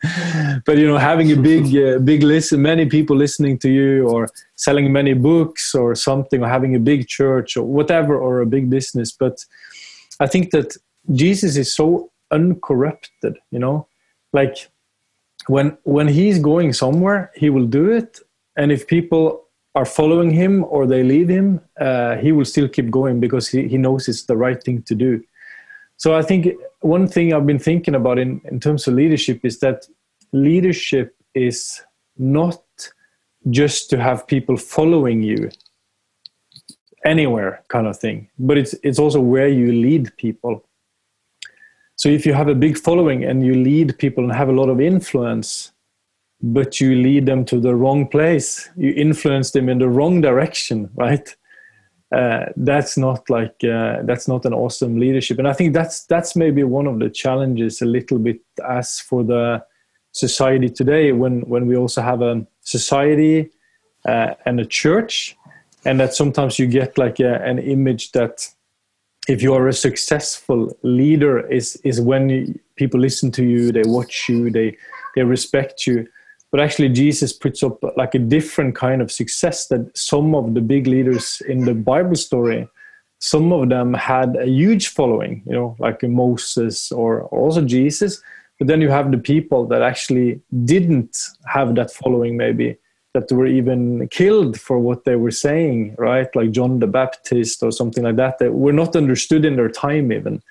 But 0.65 0.77
you 0.77 0.88
know, 0.88 0.98
having 0.98 1.32
a 1.32 1.36
big, 1.36 1.75
uh, 1.84 2.00
big 2.00 2.24
listen, 2.24 2.62
many 2.62 2.88
people 2.88 3.15
listening 3.15 3.60
to 3.60 3.70
you, 3.70 4.08
or 4.08 4.29
selling 4.55 4.91
many 4.91 5.13
books 5.13 5.75
or 5.75 5.96
something, 5.96 6.43
or 6.43 6.48
having 6.48 6.75
a 6.75 6.79
big 6.79 7.08
church 7.08 7.55
or 7.55 7.63
whatever, 7.63 8.17
or 8.17 8.41
a 8.41 8.46
big 8.46 8.70
business. 8.70 9.12
But 9.12 9.46
I 10.20 10.27
think 10.27 10.51
that 10.51 10.75
Jesus 11.12 11.55
is 11.55 11.74
so 11.74 12.12
uncorrupted. 12.32 13.38
You 13.51 13.60
know, 13.60 13.88
like 14.34 14.70
when 15.48 15.77
when 15.84 16.08
he's 16.08 16.39
going 16.39 16.74
somewhere, 16.74 17.32
he 17.36 17.51
will 17.51 17.67
do 17.67 17.91
it, 17.91 18.20
and 18.58 18.72
if 18.72 18.88
people 18.88 19.42
are 19.75 19.86
following 19.86 20.32
him 20.32 20.65
or 20.70 20.86
they 20.86 21.03
lead 21.03 21.30
him, 21.30 21.60
uh, 21.80 22.15
he 22.18 22.32
will 22.32 22.46
still 22.46 22.70
keep 22.70 22.92
going 22.92 23.20
because 23.20 23.48
he, 23.48 23.68
he 23.68 23.77
knows 23.77 24.08
it's 24.08 24.24
the 24.24 24.38
right 24.38 24.62
thing 24.63 24.82
to 24.84 24.96
do. 24.96 25.22
So 25.98 26.15
I 26.15 26.22
think 26.22 26.48
one 26.82 27.08
thing 27.08 27.34
I've 27.34 27.46
been 27.46 27.60
thinking 27.60 27.96
about 27.96 28.20
in, 28.20 28.42
in 28.46 28.60
terms 28.60 28.88
of 28.88 28.94
leadership 28.94 29.44
is 29.44 29.60
that 29.60 29.88
leadership 30.32 31.15
is 31.34 31.82
not 32.18 32.62
just 33.50 33.89
to 33.89 34.00
have 34.00 34.27
people 34.27 34.58
following 34.58 35.22
you 35.22 35.50
anywhere 37.06 37.63
kind 37.68 37.88
of 37.88 37.98
thing, 38.00 38.30
but 38.39 38.58
it's 38.58 38.74
it's 38.84 39.00
also 39.00 39.20
where 39.20 39.50
you 39.50 39.72
lead 39.72 40.15
people. 40.18 40.63
So 41.96 42.10
if 42.10 42.25
you 42.25 42.34
have 42.34 42.48
a 42.48 42.56
big 42.56 42.77
following 42.77 43.24
and 43.24 43.46
you 43.46 43.56
lead 43.56 43.98
people 43.98 44.24
and 44.24 44.34
have 44.34 44.50
a 44.50 44.53
lot 44.53 44.70
of 44.70 44.80
influence, 44.80 45.73
but 46.43 46.81
you 46.81 46.95
lead 46.95 47.25
them 47.25 47.45
to 47.45 47.59
the 47.59 47.73
wrong 47.73 48.05
place. 48.05 48.69
You 48.75 48.91
influence 48.91 49.51
them 49.51 49.69
in 49.69 49.79
the 49.79 49.88
wrong 49.88 50.19
direction 50.21 50.89
right? 50.95 51.35
Uh, 52.13 52.45
that's 52.57 52.95
not 52.95 53.27
like 53.27 53.55
uh, 53.63 54.03
that's 54.03 54.27
not 54.27 54.45
an 54.45 54.53
awesome 54.53 55.00
leadership. 55.00 55.39
And 55.39 55.47
i 55.47 55.53
think 55.53 55.73
that's 55.73 56.05
that's 56.05 56.35
maybe 56.35 56.63
one 56.63 56.85
of 56.85 57.00
the 57.00 57.09
challenges 57.09 57.81
a 57.81 57.85
little 57.85 58.19
bit 58.19 58.39
as 58.69 59.00
for 59.00 59.23
the 59.23 59.63
society 60.12 60.69
today 60.69 61.12
when 61.12 61.41
when 61.41 61.65
we 61.65 61.75
also 61.75 62.01
have 62.01 62.21
a 62.21 62.45
society 62.62 63.50
uh, 64.05 64.35
and 64.45 64.59
a 64.59 64.65
church 64.65 65.35
and 65.85 66.00
that 66.00 66.13
sometimes 66.13 66.59
you 66.59 66.67
get 66.67 66.97
like 67.00 67.19
a, 67.19 67.41
an 67.43 67.57
image 67.57 68.12
that 68.12 68.47
if 69.27 69.41
you 69.41 69.53
are 69.55 69.67
a 69.67 69.73
successful 69.73 70.77
leader 70.83 71.39
is 71.50 71.77
is 71.77 72.00
when 72.00 72.29
you, 72.29 72.59
people 72.75 73.00
listen 73.00 73.31
to 73.31 73.43
you 73.43 73.71
they 73.71 73.83
watch 73.85 74.29
you 74.29 74.51
they 74.51 74.77
they 75.15 75.23
respect 75.23 75.88
you 75.88 76.05
but 76.53 76.62
actually 76.62 76.88
jesus 76.88 77.33
puts 77.33 77.63
up 77.63 77.83
like 77.98 78.13
a 78.15 78.19
different 78.19 78.75
kind 78.75 79.01
of 79.01 79.12
success 79.12 79.67
that 79.67 79.86
some 79.98 80.36
of 80.36 80.53
the 80.53 80.62
big 80.62 80.86
leaders 80.88 81.41
in 81.50 81.65
the 81.65 81.74
bible 81.74 82.15
story 82.15 82.65
some 83.19 83.51
of 83.51 83.69
them 83.69 83.93
had 83.93 84.36
a 84.38 84.45
huge 84.45 84.89
following 84.89 85.41
you 85.48 85.51
know 85.51 85.75
like 85.79 86.01
moses 86.03 86.91
or 86.91 87.24
also 87.39 87.62
jesus 87.62 88.22
but 88.60 88.67
then 88.67 88.79
you 88.79 88.89
have 88.89 89.12
the 89.12 89.17
people 89.17 89.65
that 89.65 89.81
actually 89.81 90.39
didn't 90.63 91.17
have 91.48 91.75
that 91.75 91.91
following 91.91 92.38
maybe 92.38 92.77
that 93.13 93.31
were 93.31 93.48
even 93.48 94.07
killed 94.10 94.60
for 94.60 94.79
what 94.79 95.05
they 95.05 95.15
were 95.15 95.31
saying 95.31 95.95
right? 95.98 96.33
Like 96.36 96.51
john 96.51 96.79
the 96.79 96.88
baptist 96.88 97.63
or 97.63 97.72
something 97.72 98.03
like 98.03 98.17
that 98.17 98.38
that 98.38 98.53
were 98.53 98.74
not 98.74 98.95
understood 98.95 99.43
in 99.43 99.55
their 99.55 99.69
time 99.69 100.12
even 100.12 100.41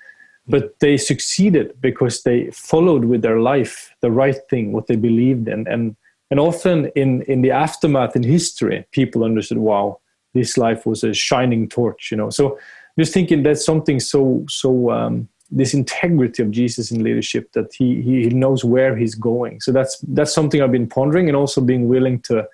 but 0.47 0.79
they 0.79 0.97
succeeded 0.97 1.73
because 1.79 2.23
they 2.23 2.49
followed 2.51 3.05
with 3.05 3.21
their 3.21 3.39
life 3.39 3.93
the 4.01 4.11
right 4.11 4.37
thing 4.49 4.71
what 4.71 4.87
they 4.87 4.95
believed 4.95 5.47
in. 5.47 5.67
And 5.67 5.95
and 6.31 6.39
often 6.39 6.87
in 6.95 7.21
in 7.23 7.41
the 7.41 7.51
aftermath 7.51 8.15
in 8.15 8.23
history 8.23 8.85
people 8.91 9.23
understood 9.23 9.59
wow 9.59 9.99
this 10.33 10.57
life 10.57 10.85
was 10.85 11.03
a 11.03 11.13
shining 11.13 11.69
torch 11.69 12.09
you 12.11 12.17
know? 12.17 12.29
So 12.29 12.57
just 12.99 13.13
thinking 13.13 13.43
that's 13.43 13.65
something 13.65 13.99
so 13.99 14.45
so 14.49 14.91
um, 14.91 15.29
this 15.49 15.73
integrity 15.73 16.41
of 16.43 16.51
jesus 16.51 16.91
in 16.91 17.03
leadership 17.03 17.51
that 17.53 17.73
he 17.73 18.01
he 18.01 18.29
knows 18.29 18.63
where 18.65 18.97
he's 18.97 19.15
going. 19.15 19.61
So 19.61 19.71
that's 19.71 19.97
that's 20.09 20.33
something 20.33 20.61
i've 20.61 20.71
been 20.71 20.89
pondering 20.89 21.29
and 21.29 21.37
also 21.37 21.61
being 21.61 21.87
willing 21.87 22.19
to 22.21 22.47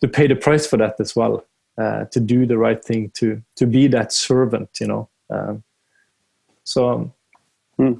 to 0.00 0.08
pay 0.08 0.26
the 0.26 0.36
price 0.36 0.66
for 0.66 0.76
that 0.76 0.96
as 1.00 1.16
well 1.16 1.44
uh, 1.78 2.04
to 2.04 2.20
do 2.20 2.46
the 2.46 2.58
right 2.58 2.84
thing 2.84 3.10
to 3.14 3.42
to 3.56 3.66
be 3.66 3.88
that 3.88 4.12
servant 4.12 4.68
you 4.80 4.86
know? 4.86 5.08
Um, 5.30 5.64
so 6.66 7.12
Hmm. 7.78 7.94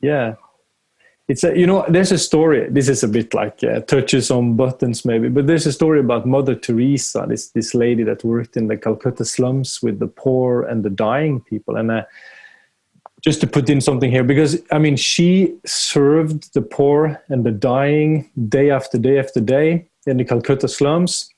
Yeah. 0.00 0.34
It's 1.28 1.42
a, 1.42 1.58
you 1.58 1.66
know, 1.66 1.84
there's 1.88 2.12
a 2.12 2.18
story. 2.18 2.68
This 2.70 2.88
is 2.88 3.02
a 3.02 3.08
bit 3.08 3.34
like 3.34 3.62
uh, 3.64 3.80
touches 3.80 4.30
on 4.30 4.54
buttons, 4.54 5.04
maybe, 5.04 5.28
but 5.28 5.48
there's 5.48 5.66
a 5.66 5.72
story 5.72 5.98
about 5.98 6.24
Mother 6.24 6.54
Teresa, 6.54 7.26
this 7.28 7.48
this 7.50 7.74
lady 7.74 8.04
that 8.04 8.22
worked 8.22 8.56
in 8.56 8.68
the 8.68 8.76
Calcutta 8.76 9.24
slums 9.24 9.82
with 9.82 9.98
the 9.98 10.06
poor 10.06 10.62
and 10.62 10.84
the 10.84 10.90
dying 10.90 11.40
people. 11.40 11.76
And 11.76 11.90
uh, 11.90 12.04
just 13.24 13.40
to 13.40 13.48
put 13.48 13.68
in 13.68 13.80
something 13.80 14.08
here, 14.08 14.22
because 14.22 14.62
I 14.70 14.78
mean, 14.78 14.94
she 14.94 15.56
served 15.64 16.54
the 16.54 16.62
poor 16.62 17.20
and 17.28 17.44
the 17.44 17.50
dying 17.50 18.30
day 18.48 18.70
after 18.70 18.96
day 18.96 19.18
after 19.18 19.40
day 19.40 19.88
in 20.06 20.18
the 20.18 20.24
Calcutta 20.24 20.68
slums. 20.68 21.28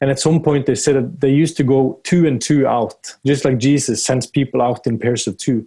And 0.00 0.10
at 0.10 0.18
some 0.18 0.42
point, 0.42 0.66
they 0.66 0.74
said 0.74 0.96
that 0.96 1.20
they 1.20 1.30
used 1.30 1.56
to 1.58 1.62
go 1.62 2.00
two 2.04 2.26
and 2.26 2.40
two 2.40 2.66
out, 2.66 3.14
just 3.26 3.44
like 3.44 3.58
Jesus 3.58 4.04
sends 4.04 4.26
people 4.26 4.62
out 4.62 4.86
in 4.86 4.98
pairs 4.98 5.26
of 5.26 5.36
two 5.36 5.66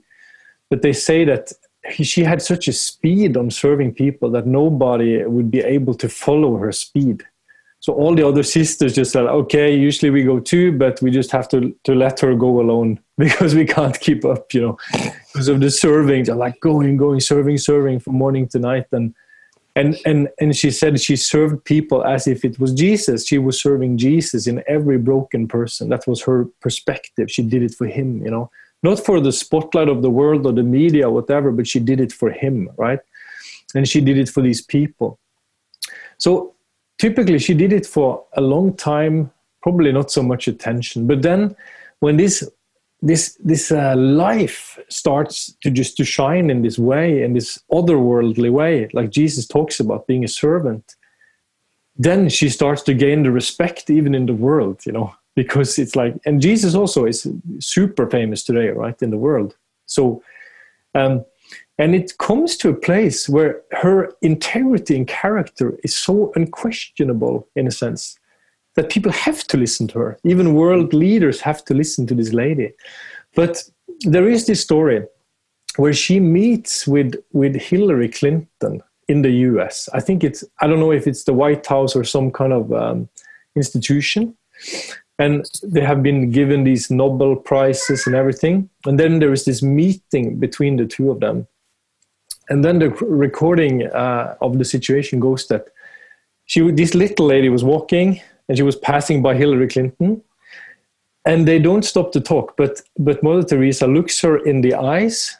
but 0.73 0.81
they 0.81 0.91
say 0.91 1.23
that 1.23 1.51
she 1.91 2.23
had 2.23 2.41
such 2.41 2.67
a 2.67 2.73
speed 2.73 3.37
on 3.37 3.51
serving 3.51 3.93
people 3.93 4.31
that 4.31 4.47
nobody 4.47 5.23
would 5.23 5.51
be 5.51 5.59
able 5.59 5.93
to 5.93 6.09
follow 6.09 6.57
her 6.57 6.71
speed. 6.71 7.21
So 7.79 7.93
all 7.93 8.15
the 8.15 8.27
other 8.27 8.41
sisters 8.41 8.95
just 8.95 9.11
said, 9.11 9.25
okay, 9.25 9.75
usually 9.75 10.09
we 10.09 10.23
go 10.23 10.39
two, 10.39 10.71
but 10.71 10.99
we 10.99 11.11
just 11.11 11.29
have 11.29 11.47
to, 11.49 11.75
to 11.83 11.93
let 11.93 12.21
her 12.21 12.33
go 12.33 12.59
alone 12.59 12.99
because 13.19 13.53
we 13.53 13.65
can't 13.65 13.99
keep 13.99 14.25
up, 14.25 14.51
you 14.51 14.61
know, 14.61 14.77
because 15.31 15.47
of 15.47 15.59
the 15.59 15.69
serving. 15.69 16.23
They're 16.23 16.33
like 16.33 16.59
going, 16.59 16.97
going, 16.97 17.19
serving, 17.19 17.59
serving 17.59 17.99
from 17.99 18.15
morning 18.15 18.47
to 18.47 18.57
night. 18.57 18.87
And, 18.91 19.13
and, 19.75 19.97
and, 20.05 20.29
and 20.39 20.55
she 20.55 20.69
said 20.69 20.99
she 20.99 21.15
served 21.15 21.63
people 21.63 22.03
as 22.05 22.27
if 22.27 22.45
it 22.45 22.59
was 22.59 22.73
Jesus. 22.73 23.25
She 23.25 23.39
was 23.39 23.59
serving 23.59 23.97
Jesus 23.97 24.45
in 24.45 24.63
every 24.67 24.99
broken 24.99 25.47
person. 25.47 25.89
That 25.89 26.05
was 26.05 26.21
her 26.23 26.45
perspective. 26.61 27.31
She 27.31 27.41
did 27.41 27.63
it 27.63 27.73
for 27.73 27.87
him, 27.87 28.23
you 28.23 28.29
know 28.31 28.51
not 28.83 28.99
for 28.99 29.21
the 29.21 29.31
spotlight 29.31 29.87
of 29.87 30.01
the 30.01 30.09
world 30.09 30.45
or 30.45 30.51
the 30.51 30.61
media 30.61 31.07
or 31.07 31.13
whatever 31.13 31.51
but 31.51 31.65
she 31.65 31.79
did 31.79 31.99
it 31.99 32.11
for 32.11 32.29
him 32.29 32.69
right 32.77 32.99
and 33.73 33.87
she 33.87 34.01
did 34.01 34.17
it 34.17 34.29
for 34.29 34.41
these 34.41 34.61
people 34.61 35.17
so 36.17 36.53
typically 36.99 37.39
she 37.39 37.53
did 37.53 37.73
it 37.73 37.85
for 37.85 38.25
a 38.33 38.41
long 38.41 38.75
time 38.75 39.31
probably 39.63 39.91
not 39.91 40.11
so 40.11 40.21
much 40.21 40.47
attention 40.47 41.07
but 41.07 41.21
then 41.21 41.55
when 41.99 42.17
this 42.17 42.47
this 43.03 43.37
this 43.43 43.69
uh, 43.69 43.95
life 43.97 44.79
starts 44.87 45.53
to 45.61 45.69
just 45.69 45.97
to 45.97 46.05
shine 46.05 46.49
in 46.49 46.61
this 46.61 46.79
way 46.79 47.21
in 47.21 47.33
this 47.33 47.59
otherworldly 47.69 48.49
way 48.49 48.87
like 48.93 49.09
jesus 49.09 49.45
talks 49.45 49.79
about 49.79 50.07
being 50.07 50.23
a 50.23 50.27
servant. 50.27 50.95
Then 51.95 52.27
she 52.29 52.49
starts 52.49 52.81
to 52.83 52.93
gain 52.95 53.21
the 53.21 53.31
respect 53.31 53.89
even 53.89 54.15
in 54.15 54.25
the 54.25 54.33
world 54.33 54.85
you 54.85 54.93
know 54.93 55.13
because 55.35 55.77
it's 55.77 55.95
like 55.95 56.15
and 56.25 56.41
jesus 56.41 56.75
also 56.75 57.05
is 57.05 57.27
super 57.59 58.09
famous 58.09 58.43
today 58.43 58.69
right 58.69 58.99
in 59.01 59.09
the 59.11 59.23
world. 59.27 59.55
So 59.85 60.23
um, 60.95 61.25
and 61.77 61.95
it 61.95 62.17
comes 62.19 62.55
to 62.57 62.69
a 62.69 62.81
place 62.87 63.27
where 63.27 63.61
her 63.71 64.13
integrity 64.21 64.95
and 64.95 65.07
character 65.07 65.77
is 65.83 65.95
so 65.95 66.31
unquestionable 66.35 67.47
in 67.55 67.67
a 67.67 67.71
sense 67.71 68.17
that 68.75 68.89
people 68.89 69.11
have 69.11 69.43
to 69.45 69.57
listen 69.57 69.87
to 69.87 69.99
her 69.99 70.17
even 70.23 70.53
world 70.53 70.93
leaders 70.93 71.41
have 71.41 71.63
to 71.65 71.73
listen 71.73 72.07
to 72.07 72.15
this 72.15 72.33
lady 72.33 72.71
but 73.35 73.63
there 74.01 74.27
is 74.27 74.45
this 74.45 74.61
story 74.61 75.03
where 75.77 75.93
she 75.93 76.19
meets 76.19 76.87
with 76.87 77.15
with 77.31 77.55
Hillary 77.55 78.09
Clinton 78.09 78.81
in 79.07 79.21
the 79.21 79.31
U.S. 79.51 79.89
I 79.93 79.99
think 79.99 80.23
it's 80.23 80.43
I 80.61 80.67
don't 80.67 80.79
know 80.79 80.91
if 80.91 81.07
it's 81.07 81.23
the 81.23 81.33
White 81.33 81.65
House 81.65 81.95
or 81.95 82.03
some 82.03 82.31
kind 82.31 82.53
of 82.53 82.71
um, 82.73 83.09
institution, 83.55 84.35
and 85.19 85.45
they 85.63 85.81
have 85.81 86.03
been 86.03 86.31
given 86.31 86.63
these 86.63 86.91
Nobel 86.91 87.35
prizes 87.35 88.05
and 88.07 88.15
everything. 88.15 88.69
And 88.85 88.99
then 88.99 89.19
there 89.19 89.33
is 89.33 89.45
this 89.45 89.61
meeting 89.61 90.39
between 90.39 90.77
the 90.77 90.85
two 90.85 91.11
of 91.11 91.19
them, 91.19 91.47
and 92.49 92.63
then 92.63 92.79
the 92.79 92.89
recording 92.89 93.87
uh, 93.87 94.35
of 94.41 94.59
the 94.59 94.65
situation 94.65 95.19
goes 95.19 95.47
that 95.47 95.67
she 96.45 96.69
this 96.71 96.93
little 96.93 97.25
lady 97.25 97.49
was 97.49 97.63
walking 97.63 98.21
and 98.47 98.57
she 98.57 98.63
was 98.63 98.75
passing 98.75 99.21
by 99.21 99.35
Hillary 99.35 99.67
Clinton. 99.67 100.21
And 101.25 101.47
they 101.47 101.57
don't 101.57 101.85
stop 101.85 102.11
to 102.11 102.19
talk 102.19 102.57
but 102.57 102.81
but 102.99 103.23
mother 103.23 103.43
teresa 103.43 103.87
looks 103.87 104.19
her 104.21 104.37
in 104.37 104.59
the 104.59 104.73
eyes 104.73 105.37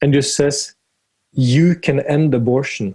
and 0.00 0.12
just 0.12 0.36
says 0.36 0.76
you 1.32 1.74
can 1.74 2.00
end 2.00 2.34
abortion. 2.34 2.94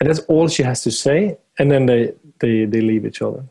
And 0.00 0.08
that's 0.08 0.20
all 0.20 0.46
she 0.46 0.62
has 0.62 0.82
to 0.84 0.92
say 0.92 1.38
and 1.58 1.70
then 1.72 1.86
they 1.86 2.12
they, 2.38 2.66
they 2.66 2.80
leave 2.80 3.04
each 3.04 3.20
other. 3.20 3.44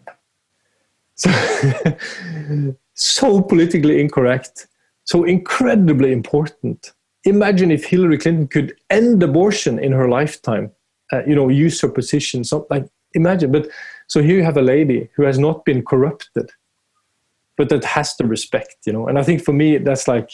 So, 1.16 1.30
so 2.94 3.42
politically 3.42 4.00
incorrect 4.00 4.68
so 5.06 5.24
incredibly 5.26 6.12
important. 6.12 6.94
Imagine 7.26 7.72
if 7.72 7.86
hillary 7.86 8.18
clinton 8.18 8.48
could 8.48 8.76
end 8.90 9.24
abortion 9.24 9.80
in 9.80 9.94
her 9.94 10.10
lifetime 10.10 10.72
uh, 11.14 11.24
you 11.26 11.36
know 11.36 11.48
use 11.48 11.80
her 11.80 11.88
position 11.88 12.44
so 12.44 12.68
like 12.70 12.86
imagine 13.14 13.50
but 13.50 13.70
so 14.08 14.22
here 14.22 14.38
you 14.38 14.44
have 14.44 14.58
a 14.58 14.62
lady 14.62 15.10
who 15.16 15.24
has 15.24 15.40
not 15.40 15.66
been 15.66 15.84
corrupted 15.84 16.50
but 17.58 17.70
that 17.70 17.84
has 17.84 18.16
the 18.18 18.26
respect 18.26 18.76
you 18.86 18.94
know? 18.94 19.08
And 19.08 19.18
i 19.20 19.24
think 19.24 19.44
for 19.44 19.54
me 19.54 19.78
that's 19.78 20.08
like 20.08 20.30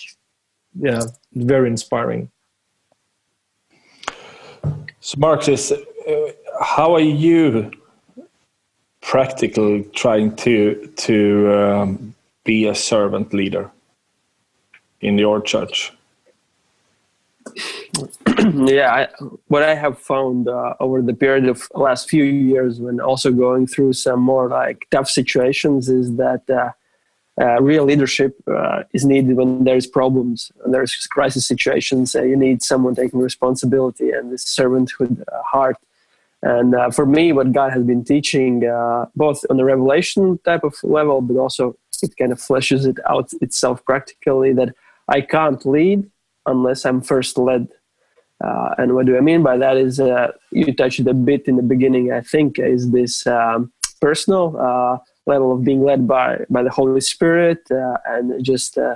yeah 0.80 1.02
very 1.34 1.68
inspiring. 1.70 2.30
So 5.00 5.18
marcus 5.18 5.72
uh, 5.72 5.76
how 6.62 6.94
are 6.94 7.00
you 7.00 7.72
practically 9.02 9.84
trying 9.96 10.36
to 10.36 10.92
to 10.98 11.54
um, 11.54 12.16
be 12.44 12.68
a 12.68 12.76
servant 12.76 13.34
leader 13.34 13.72
in 15.02 15.18
your 15.18 15.42
church 15.42 15.94
yeah 18.68 18.94
I, 18.94 19.08
what 19.48 19.64
i 19.64 19.74
have 19.74 19.98
found 20.00 20.48
uh, 20.48 20.74
over 20.80 21.02
the 21.02 21.14
period 21.14 21.48
of 21.48 21.68
last 21.74 22.10
few 22.10 22.24
years 22.24 22.80
when 22.80 23.00
also 23.00 23.32
going 23.32 23.68
through 23.68 23.94
some 23.94 24.20
more 24.20 24.48
like 24.48 24.88
tough 24.92 25.10
situations 25.10 25.90
is 25.90 26.16
that 26.18 26.50
uh, 26.50 26.72
uh, 27.42 27.62
real 27.62 27.86
leadership 27.86 28.36
uh, 28.48 28.84
is 28.94 29.06
needed 29.06 29.38
when 29.38 29.64
there's 29.64 29.88
problems 29.88 30.52
and 30.66 30.74
there's 30.74 31.08
crisis 31.08 31.46
situations. 31.46 32.14
Uh, 32.14 32.22
you 32.22 32.36
need 32.36 32.62
someone 32.62 32.94
taking 32.94 33.20
responsibility 33.20 34.10
and 34.12 34.30
this 34.30 34.44
servanthood 34.44 35.22
uh, 35.22 35.42
heart. 35.44 35.78
And 36.42 36.76
for 36.94 37.06
me, 37.06 37.32
what 37.32 37.54
God 37.54 37.72
has 37.72 37.84
been 37.84 38.04
teaching, 38.04 38.62
both 39.16 39.44
on 39.50 39.58
the 39.58 39.66
revelation 39.66 40.38
type 40.46 40.64
of 40.64 40.74
level, 40.84 41.22
but 41.22 41.36
also 41.36 41.76
it 42.02 42.16
kind 42.18 42.32
of 42.32 42.40
fleshes 42.40 42.86
it 42.86 42.98
out 43.10 43.32
itself 43.42 43.84
practically, 43.84 44.54
that 44.54 44.74
I 45.10 45.20
can't 45.22 45.66
lead 45.66 46.10
unless 46.46 46.86
I'm 46.86 47.02
first 47.02 47.38
led. 47.38 47.68
And 48.42 48.96
what 48.96 49.06
do 49.06 49.18
I 49.18 49.22
mean 49.22 49.44
by 49.44 49.58
that 49.58 49.78
is 49.78 50.00
you 50.52 50.74
touched 50.74 51.00
a 51.00 51.14
bit 51.14 51.48
in 51.48 51.56
the 51.58 51.64
beginning, 51.64 52.12
I 52.12 52.22
think, 52.22 52.60
is 52.60 52.92
this 52.92 53.28
um, 53.28 53.72
personal 54.02 55.02
level 55.26 55.54
of 55.54 55.64
being 55.64 55.84
led 55.84 56.08
by 56.08 56.46
by 56.50 56.64
the 56.64 56.70
Holy 56.70 57.02
Spirit 57.02 57.62
uh, 57.72 57.98
and 58.06 58.44
just 58.44 58.78
uh, 58.78 58.96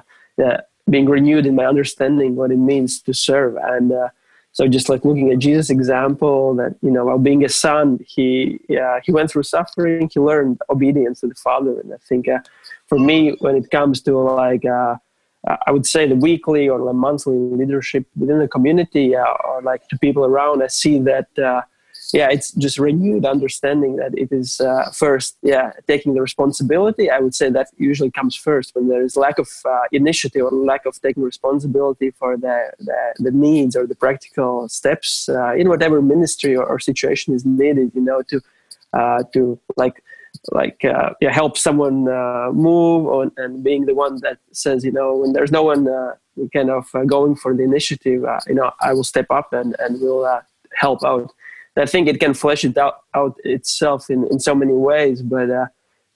being 0.89 1.07
renewed 1.07 1.45
in 1.45 1.55
my 1.55 1.65
understanding 1.65 2.35
what 2.35 2.51
it 2.51 2.57
means 2.57 3.01
to 3.01 3.13
serve. 3.13 3.55
And 3.55 3.91
uh, 3.91 4.09
so, 4.51 4.67
just 4.67 4.89
like 4.89 5.03
looking 5.03 5.31
at 5.31 5.39
Jesus' 5.39 5.69
example, 5.69 6.55
that 6.55 6.75
you 6.81 6.91
know, 6.91 7.05
while 7.05 7.17
being 7.17 7.43
a 7.43 7.49
son, 7.49 7.99
he 8.05 8.59
he 9.03 9.11
went 9.11 9.31
through 9.31 9.43
suffering. 9.43 10.09
He 10.13 10.19
learned 10.19 10.61
obedience 10.69 11.21
to 11.21 11.27
the 11.27 11.35
Father. 11.35 11.79
And 11.79 11.93
I 11.93 11.97
think 12.09 12.27
uh, 12.27 12.39
for 12.87 12.99
me, 12.99 13.35
when 13.39 13.55
it 13.55 13.71
comes 13.71 14.01
to 14.01 14.17
like 14.17 14.65
uh, 14.65 14.95
I 15.67 15.71
would 15.71 15.85
say 15.85 16.07
the 16.07 16.15
weekly 16.15 16.69
or 16.69 16.79
the 16.83 16.93
monthly 16.93 17.35
leadership 17.35 18.05
within 18.15 18.39
the 18.39 18.47
community 18.47 19.15
uh, 19.15 19.25
or 19.45 19.61
like 19.61 19.87
to 19.89 19.97
people 19.97 20.23
around, 20.25 20.63
I 20.63 20.67
see 20.67 20.99
that 20.99 21.27
yeah, 22.11 22.29
it's 22.29 22.51
just 22.51 22.77
renewed 22.77 23.25
understanding 23.25 23.95
that 23.95 24.17
it 24.17 24.31
is 24.31 24.59
uh, 24.59 24.91
first, 24.91 25.37
yeah, 25.41 25.71
taking 25.87 26.13
the 26.13 26.21
responsibility. 26.21 27.09
I 27.09 27.19
would 27.19 27.33
say 27.33 27.49
that 27.49 27.67
usually 27.77 28.11
comes 28.11 28.35
first 28.35 28.75
when 28.75 28.87
there 28.87 29.03
is 29.03 29.15
lack 29.15 29.39
of 29.39 29.49
uh, 29.65 29.83
initiative 29.91 30.43
or 30.43 30.51
lack 30.51 30.85
of 30.85 30.99
taking 31.01 31.23
responsibility 31.23 32.11
for 32.11 32.37
the, 32.37 32.71
the, 32.79 33.13
the 33.17 33.31
needs 33.31 33.75
or 33.75 33.87
the 33.87 33.95
practical 33.95 34.67
steps 34.69 35.29
uh, 35.29 35.53
in 35.53 35.69
whatever 35.69 36.01
ministry 36.01 36.55
or, 36.55 36.65
or, 36.65 36.79
situation 36.79 37.33
is 37.33 37.45
needed, 37.45 37.91
you 37.95 38.01
know, 38.01 38.21
to, 38.23 38.41
uh, 38.93 39.23
to 39.31 39.59
like, 39.77 40.03
like 40.51 40.83
uh, 40.83 41.11
yeah, 41.21 41.31
help 41.31 41.57
someone 41.57 42.07
uh, 42.07 42.49
move 42.51 43.07
on, 43.07 43.31
and 43.37 43.63
being 43.63 43.85
the 43.85 43.93
one 43.93 44.19
that 44.21 44.37
says, 44.51 44.83
you 44.83 44.91
know, 44.91 45.15
when 45.15 45.33
there's 45.33 45.51
no 45.51 45.63
one 45.63 45.87
kind 46.53 46.69
of 46.69 46.85
going 47.07 47.35
for 47.35 47.55
the 47.55 47.63
initiative, 47.63 48.25
you 48.47 48.55
know, 48.55 48.71
I 48.81 48.93
will 48.93 49.03
step 49.03 49.27
up 49.29 49.53
and, 49.53 49.75
and 49.79 50.01
will 50.01 50.41
help 50.75 51.03
out 51.03 51.31
I 51.75 51.85
think 51.85 52.07
it 52.07 52.19
can 52.19 52.33
flesh 52.33 52.63
it 52.63 52.77
out, 52.77 53.01
out 53.13 53.37
itself 53.43 54.09
in, 54.09 54.27
in 54.27 54.39
so 54.39 54.53
many 54.53 54.73
ways. 54.73 55.21
But 55.21 55.49
uh, 55.49 55.65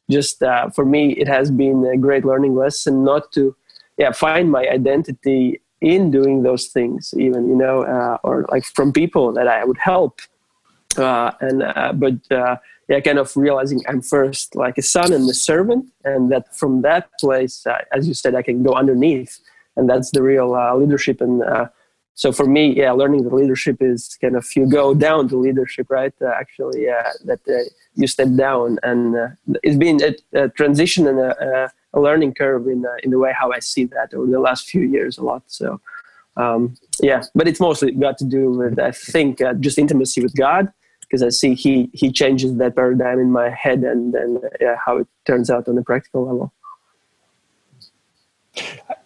just 0.10 0.44
uh, 0.44 0.70
for 0.70 0.86
me, 0.86 1.14
it 1.14 1.28
has 1.28 1.50
been 1.50 1.86
a 1.86 1.98
great 1.98 2.26
learning 2.26 2.56
lesson 2.56 3.04
not 3.04 3.32
to 3.34 3.56
yeah 3.98 4.12
find 4.12 4.52
my 4.52 4.68
identity 4.68 5.62
in 5.82 6.12
doing 6.12 6.44
those 6.44 6.68
things, 6.68 7.14
even 7.18 7.50
you 7.50 7.56
know, 7.56 7.84
uh, 7.84 8.18
or 8.24 8.46
like 8.50 8.66
from 8.66 8.94
people 8.94 9.32
that 9.34 9.48
I 9.48 9.64
would 9.64 9.78
help. 9.78 10.22
Uh, 10.98 11.32
and 11.42 11.64
uh, 11.64 11.94
but 11.94 12.16
uh, 12.32 12.58
yeah, 12.88 13.00
kind 13.00 13.20
of 13.20 13.36
realizing 13.36 13.82
I'm 13.88 14.02
first 14.02 14.56
like 14.56 14.78
a 14.78 14.82
son 14.82 15.12
and 15.14 15.30
a 15.30 15.34
servant, 15.34 15.86
and 16.04 16.32
that 16.32 16.56
from 16.56 16.82
that 16.84 17.10
place, 17.20 17.66
as 17.94 18.08
you 18.08 18.14
said, 18.14 18.36
I 18.36 18.42
can 18.42 18.64
go 18.64 18.74
underneath, 18.74 19.40
and 19.76 19.90
that's 19.90 20.12
the 20.12 20.22
real 20.22 20.50
leadership 20.78 21.22
and 21.22 21.44
so 22.18 22.32
for 22.32 22.48
me, 22.48 22.74
yeah, 22.74 22.92
learning 22.94 23.30
the 23.30 23.36
leadership 23.36 23.78
is 23.80 24.18
kind 24.20 24.36
of 24.36 24.44
you 24.56 24.68
go 24.68 24.96
down 24.96 25.30
to 25.30 25.38
leadership, 25.38 25.86
right? 25.92 26.14
Uh, 26.20 26.30
actually, 26.30 26.84
yeah, 26.84 27.12
that 27.26 27.40
uh, 27.48 27.70
you 27.94 28.08
step 28.08 28.30
down, 28.36 28.80
and 28.82 29.16
uh, 29.16 29.28
it's 29.62 29.78
been 29.78 30.02
a, 30.02 30.16
a, 30.34 30.50
transition 30.50 31.06
and 31.06 31.20
a, 31.20 31.72
a 31.94 32.00
learning 32.00 32.34
curve 32.34 32.68
in 32.68 32.88
uh, 32.88 32.96
in 33.04 33.12
the 33.12 33.20
way 33.20 33.34
how 33.40 33.52
I 33.52 33.60
see 33.60 33.86
that 33.86 34.16
over 34.16 34.26
the 34.26 34.40
last 34.40 34.68
few 34.68 34.82
years 34.82 35.20
a 35.20 35.24
lot. 35.24 35.44
So 35.46 35.80
um, 36.38 36.76
yeah, 37.00 37.22
but 37.36 37.48
it's 37.48 37.60
mostly 37.60 37.92
got 37.92 38.18
to 38.18 38.26
do 38.26 38.50
with 38.50 38.80
I 38.80 38.90
think 38.90 39.40
uh, 39.40 39.54
just 39.54 39.78
intimacy 39.78 40.24
with 40.24 40.36
God 40.36 40.74
because 41.08 41.24
I 41.24 41.30
see 41.30 41.54
he 41.54 41.90
he 41.94 42.12
changes 42.12 42.56
that 42.58 42.76
paradigm 42.76 43.20
in 43.20 43.32
my 43.32 43.50
head 43.50 43.84
and 43.84 44.14
then 44.14 44.40
yeah, 44.60 44.76
how 44.84 44.98
it 44.98 45.08
turns 45.26 45.50
out 45.50 45.68
on 45.68 45.78
a 45.78 45.84
practical 45.84 46.26
level. 46.26 46.54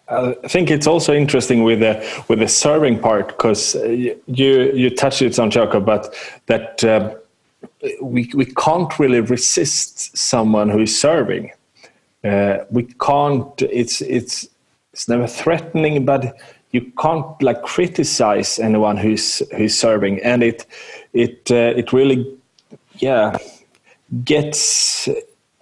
I 0.07 0.33
think 0.47 0.69
it's 0.69 0.87
also 0.87 1.13
interesting 1.13 1.63
with 1.63 1.79
the 1.79 2.23
with 2.27 2.39
the 2.39 2.47
serving 2.47 2.99
part 2.99 3.29
because 3.29 3.75
uh, 3.75 3.85
you 3.85 4.17
you 4.27 4.89
touched 4.89 5.21
it 5.21 5.33
Jacob, 5.51 5.85
but 5.85 6.13
that 6.47 6.83
uh, 6.83 7.15
we 8.01 8.29
we 8.33 8.45
can't 8.45 8.99
really 8.99 9.21
resist 9.21 10.17
someone 10.17 10.69
who 10.69 10.79
is 10.79 10.99
serving. 10.99 11.51
Uh, 12.23 12.59
we 12.69 12.83
can't. 12.99 13.61
It's 13.61 14.01
it's 14.01 14.47
it's 14.91 15.07
never 15.07 15.27
threatening, 15.27 16.05
but 16.05 16.37
you 16.71 16.91
can't 16.99 17.41
like 17.41 17.62
criticize 17.63 18.60
anyone 18.60 18.97
who's 18.97 19.41
who's 19.55 19.77
serving, 19.77 20.21
and 20.23 20.43
it 20.43 20.65
it 21.13 21.51
uh, 21.51 21.73
it 21.77 21.93
really 21.93 22.38
yeah 22.97 23.38
gets 24.23 25.07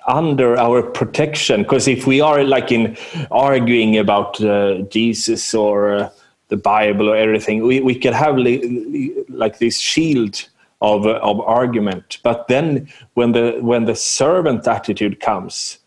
under 0.08 0.58
our 0.58 0.82
protection 0.82 1.62
because 1.62 1.88
if 1.88 2.08
we 2.08 2.19
are 2.19 2.43
like 2.43 2.72
in 2.72 2.98
arguing 3.30 3.95
about 3.98 4.41
uh, 4.41 4.80
jesus 4.89 5.54
or 5.54 5.93
uh, 5.93 6.10
the 6.48 6.58
bible 6.58 7.08
or 7.08 7.15
everything 7.15 7.62
we, 7.62 7.80
we 7.80 7.93
can 7.93 8.12
have 8.12 8.36
li- 8.36 9.24
like 9.30 9.60
this 9.60 9.78
shield 9.78 10.50
of, 10.82 11.06
of 11.06 11.39
argument. 11.41 12.19
But 12.24 12.48
then 12.48 12.89
when 13.13 13.34
the 13.34 13.58
when 13.62 13.86
the 13.86 13.95
servant 13.95 14.67
attitude 14.67 15.19
comes 15.19 15.79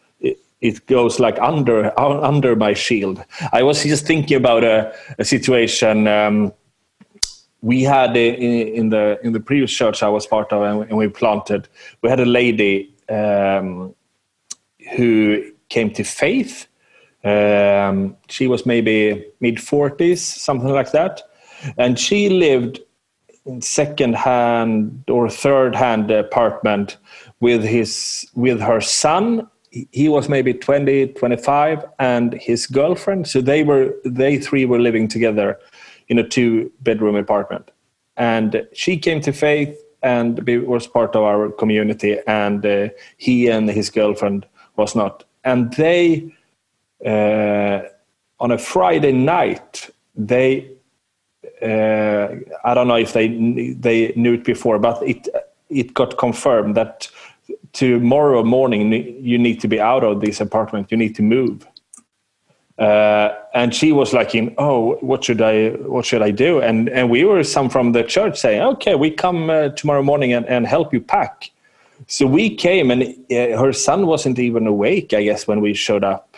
it, 0.62 0.86
goes 0.86 1.20
like 1.20 1.38
under 1.40 1.92
under 1.98 2.56
my 2.56 2.72
shield 2.72 3.24
i 3.52 3.62
was 3.62 3.82
just 3.82 4.06
thinking 4.06 4.36
about 4.36 4.64
a, 4.64 4.94
a 5.18 5.24
situation 5.24 6.06
um, 6.06 6.52
we 7.62 7.82
had 7.82 8.16
in, 8.16 8.34
in, 8.68 8.88
the 8.90 9.18
in 9.22 9.32
the 9.32 9.40
previous 9.40 9.72
church 9.72 10.02
I 10.02 10.08
was 10.08 10.26
part 10.26 10.52
of, 10.52 10.62
and 10.82 10.96
we 10.96 11.08
planted. 11.08 11.68
We 12.02 12.10
had 12.10 12.20
a 12.20 12.26
lady 12.26 12.92
um, 13.08 13.94
who 14.96 15.44
came 15.68 15.90
to 15.92 16.02
faith. 16.02 16.66
Um, 17.24 18.16
she 18.28 18.48
was 18.48 18.66
maybe 18.66 19.26
mid 19.40 19.56
40s, 19.56 20.18
something 20.18 20.70
like 20.70 20.90
that. 20.90 21.22
And 21.78 21.98
she 21.98 22.28
lived 22.28 22.80
in 23.46 23.62
second 23.62 24.16
hand 24.16 25.04
or 25.08 25.30
third 25.30 25.76
hand 25.76 26.10
apartment 26.10 26.96
with 27.38 27.62
his 27.62 28.26
with 28.34 28.60
her 28.60 28.80
son 28.80 29.48
he 29.90 30.08
was 30.08 30.28
maybe 30.28 30.52
20 30.52 31.08
25 31.08 31.84
and 31.98 32.34
his 32.34 32.66
girlfriend 32.66 33.26
so 33.26 33.40
they 33.40 33.62
were 33.62 33.94
they 34.04 34.38
three 34.38 34.66
were 34.66 34.78
living 34.78 35.08
together 35.08 35.58
in 36.08 36.18
a 36.18 36.28
two 36.28 36.70
bedroom 36.80 37.16
apartment. 37.16 37.70
And 38.16 38.66
she 38.72 38.98
came 38.98 39.20
to 39.22 39.32
faith 39.32 39.82
and 40.02 40.46
was 40.66 40.86
part 40.86 41.16
of 41.16 41.22
our 41.22 41.50
community 41.50 42.18
and 42.26 42.64
uh, 42.66 42.88
he 43.16 43.48
and 43.48 43.70
his 43.70 43.88
girlfriend 43.88 44.46
was 44.76 44.94
not. 44.94 45.24
And 45.44 45.72
they 45.74 46.32
uh, 47.06 47.80
on 48.40 48.50
a 48.50 48.58
friday 48.58 49.12
night 49.12 49.90
they 50.14 50.70
uh, 51.62 52.28
i 52.64 52.74
don't 52.74 52.88
know 52.88 52.96
if 52.96 53.12
they 53.12 53.28
they 53.86 54.12
knew 54.14 54.34
it 54.34 54.44
before 54.44 54.78
but 54.78 55.02
it 55.02 55.28
it 55.70 55.94
got 55.94 56.18
confirmed 56.18 56.76
that 56.76 57.08
tomorrow 57.72 58.42
morning 58.42 58.92
you 59.24 59.38
need 59.38 59.60
to 59.60 59.68
be 59.68 59.80
out 59.80 60.04
of 60.04 60.20
this 60.20 60.40
apartment. 60.40 60.90
You 60.90 60.96
need 60.96 61.14
to 61.16 61.22
move. 61.22 61.66
Uh, 62.78 63.34
and 63.54 63.74
she 63.74 63.92
was 63.92 64.12
like 64.12 64.32
oh 64.58 64.96
what 65.02 65.22
should 65.22 65.42
i 65.42 65.68
what 65.94 66.04
should 66.04 66.22
i 66.22 66.30
do? 66.30 66.60
And 66.60 66.88
and 66.88 67.10
we 67.10 67.24
were 67.24 67.44
some 67.44 67.68
from 67.68 67.92
the 67.92 68.02
church 68.02 68.38
saying 68.40 68.62
okay 68.62 68.94
we 68.94 69.10
come 69.10 69.50
uh, 69.50 69.68
tomorrow 69.70 70.02
morning 70.02 70.32
and, 70.32 70.46
and 70.46 70.66
help 70.66 70.92
you 70.92 71.00
pack. 71.00 71.50
So 72.06 72.26
we 72.26 72.54
came 72.54 72.90
and 72.90 73.02
uh, 73.02 73.58
her 73.60 73.72
son 73.72 74.06
wasn't 74.06 74.38
even 74.38 74.66
awake 74.66 75.12
i 75.14 75.22
guess 75.22 75.46
when 75.46 75.60
we 75.60 75.74
showed 75.74 76.04
up. 76.04 76.36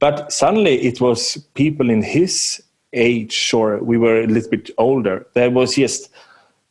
But 0.00 0.32
suddenly 0.32 0.82
it 0.82 1.00
was 1.00 1.36
people 1.54 1.88
in 1.88 2.02
his 2.02 2.60
age 2.92 3.52
or 3.54 3.78
we 3.78 3.96
were 3.98 4.22
a 4.22 4.26
little 4.26 4.50
bit 4.50 4.70
older. 4.78 5.26
There 5.34 5.50
was 5.50 5.76
just 5.76 6.10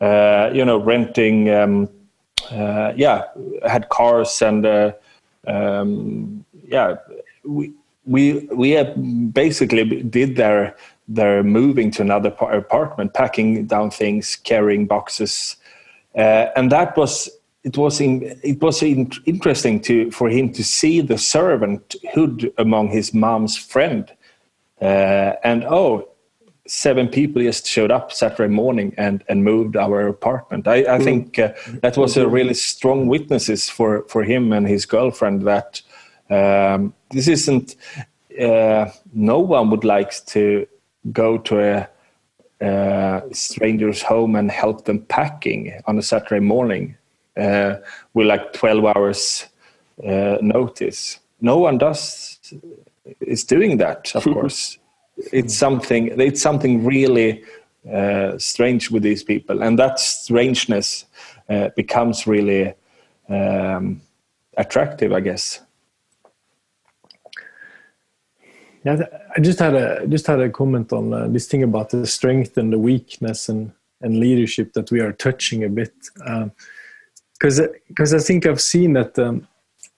uh, 0.01 0.49
you 0.53 0.65
know 0.65 0.77
renting 0.77 1.49
um, 1.49 1.89
uh, 2.51 2.93
yeah, 2.95 3.25
had 3.67 3.89
cars 3.89 4.41
and 4.41 4.65
uh, 4.65 4.91
um, 5.47 6.45
yeah, 6.67 6.95
we 7.43 7.73
we 8.05 8.47
we 8.51 8.83
basically 9.33 10.03
did 10.03 10.35
their 10.35 10.75
their 11.07 11.43
moving 11.43 11.91
to 11.91 12.01
another 12.01 12.29
apartment, 12.29 13.13
packing 13.13 13.65
down 13.65 13.91
things, 13.91 14.35
carrying 14.35 14.87
boxes, 14.87 15.57
uh, 16.15 16.47
and 16.55 16.71
that 16.71 16.95
was 16.97 17.29
it 17.63 17.77
was 17.77 18.01
in, 18.01 18.39
it 18.43 18.61
was 18.61 18.81
in, 18.81 19.11
interesting 19.25 19.79
to 19.81 20.09
for 20.11 20.29
him 20.29 20.51
to 20.53 20.63
see 20.63 21.01
the 21.01 21.15
servanthood 21.15 22.51
among 22.57 22.89
his 22.89 23.13
mom's 23.13 23.57
friend, 23.57 24.11
uh, 24.81 25.33
and 25.43 25.63
oh, 25.65 26.07
seven 26.67 27.07
people 27.07 27.41
just 27.41 27.65
showed 27.65 27.91
up 27.91 28.11
Saturday 28.11 28.53
morning 28.53 28.93
and, 28.97 29.23
and 29.27 29.43
moved 29.43 29.75
our 29.75 30.07
apartment. 30.07 30.67
I, 30.67 30.95
I 30.95 30.99
think 30.99 31.39
uh, 31.39 31.53
that 31.81 31.97
was 31.97 32.17
a 32.17 32.27
really 32.27 32.53
strong 32.53 33.07
witnesses 33.07 33.69
for, 33.69 34.03
for 34.07 34.23
him 34.23 34.53
and 34.53 34.67
his 34.67 34.85
girlfriend 34.85 35.41
that 35.43 35.81
um, 36.29 36.93
this 37.09 37.27
isn't, 37.27 37.75
uh, 38.39 38.89
no 39.13 39.39
one 39.39 39.69
would 39.71 39.83
like 39.83 40.25
to 40.27 40.67
go 41.11 41.37
to 41.39 41.59
a, 41.59 41.87
stranger's 43.31 44.03
home 44.03 44.35
and 44.35 44.51
help 44.51 44.85
them 44.85 44.99
packing 45.05 45.81
on 45.87 45.97
a 45.97 46.01
Saturday 46.03 46.39
morning 46.39 46.95
uh, 47.35 47.77
with 48.13 48.27
like 48.27 48.53
12 48.53 48.85
hours 48.95 49.47
uh, 50.07 50.37
notice. 50.41 51.19
No 51.41 51.57
one 51.57 51.79
does 51.79 52.37
is 53.19 53.43
doing 53.43 53.77
that, 53.77 54.15
of 54.15 54.23
course 54.35 54.77
it's 55.31 55.55
something 55.55 56.19
it's 56.19 56.41
something 56.41 56.85
really 56.85 57.43
uh, 57.91 58.37
strange 58.37 58.91
with 58.91 59.03
these 59.03 59.23
people, 59.23 59.63
and 59.63 59.77
that 59.79 59.99
strangeness 59.99 61.05
uh, 61.49 61.69
becomes 61.75 62.27
really 62.27 62.73
um, 63.29 64.01
attractive, 64.57 65.13
I 65.13 65.19
guess. 65.21 65.61
Yeah, 68.83 69.03
I 69.35 69.39
just 69.39 69.59
had 69.59 69.75
a 69.75 70.07
just 70.07 70.27
had 70.27 70.39
a 70.39 70.49
comment 70.49 70.91
on 70.91 71.13
uh, 71.13 71.27
this 71.27 71.47
thing 71.47 71.63
about 71.63 71.89
the 71.89 72.05
strength 72.07 72.57
and 72.57 72.73
the 72.73 72.79
weakness 72.79 73.49
and 73.49 73.71
and 74.01 74.19
leadership 74.19 74.73
that 74.73 74.91
we 74.91 74.99
are 74.99 75.13
touching 75.13 75.63
a 75.63 75.69
bit, 75.69 75.93
because 77.33 77.59
um, 77.59 77.67
because 77.87 78.13
I 78.13 78.19
think 78.19 78.45
I've 78.45 78.61
seen 78.61 78.93
that 78.93 79.17
um, 79.19 79.47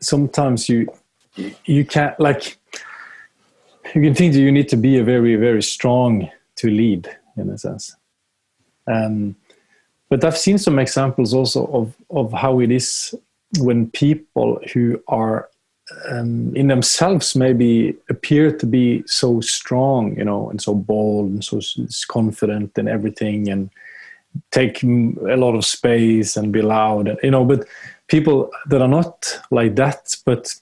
sometimes 0.01 0.67
you 0.67 0.88
you 1.65 1.86
can't 1.86 2.19
like 2.19 2.57
you 3.95 4.01
can 4.01 4.15
think 4.15 4.34
that 4.34 4.39
you 4.39 4.51
need 4.51 4.69
to 4.69 4.77
be 4.77 4.97
a 4.97 5.03
very 5.03 5.36
very 5.36 5.63
strong 5.63 6.29
to 6.56 6.69
lead 6.69 7.10
in 7.38 7.49
a 7.49 7.58
sense. 7.58 7.95
Um, 8.88 9.36
but 10.13 10.23
i've 10.23 10.38
seen 10.38 10.60
some 10.60 10.77
examples 10.77 11.34
also 11.34 11.65
of 11.79 11.95
of 12.12 12.32
how 12.34 12.60
it 12.60 12.71
is 12.71 13.15
when 13.60 13.89
people 13.89 14.60
who 14.71 15.01
are 15.08 15.49
um, 16.10 16.56
in 16.56 16.67
themselves 16.67 17.36
maybe 17.36 17.95
appear 18.10 18.56
to 18.56 18.65
be 18.67 19.03
so 19.08 19.41
strong 19.41 20.15
you 20.15 20.23
know 20.23 20.49
and 20.49 20.62
so 20.62 20.75
bold 20.75 21.32
and 21.32 21.43
so 21.43 21.60
confident 22.08 22.77
and 22.77 22.88
everything 22.88 23.49
and 23.49 23.71
take 24.51 24.84
a 24.84 25.36
lot 25.36 25.56
of 25.56 25.65
space 25.65 26.38
and 26.38 26.53
be 26.53 26.62
loud 26.62 27.17
you 27.23 27.32
know 27.32 27.43
but 27.43 27.65
people 28.08 28.51
that 28.67 28.82
are 28.84 28.93
not 28.99 29.39
like 29.49 29.75
that 29.75 30.15
but 30.25 30.53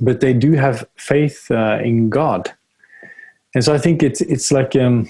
but 0.00 0.20
they 0.20 0.32
do 0.32 0.52
have 0.52 0.86
faith 0.96 1.50
uh, 1.50 1.78
in 1.82 2.10
God. 2.10 2.52
And 3.54 3.64
so 3.64 3.72
I 3.72 3.78
think 3.78 4.02
it's 4.02 4.20
it's 4.20 4.50
like 4.50 4.74
um, 4.76 5.08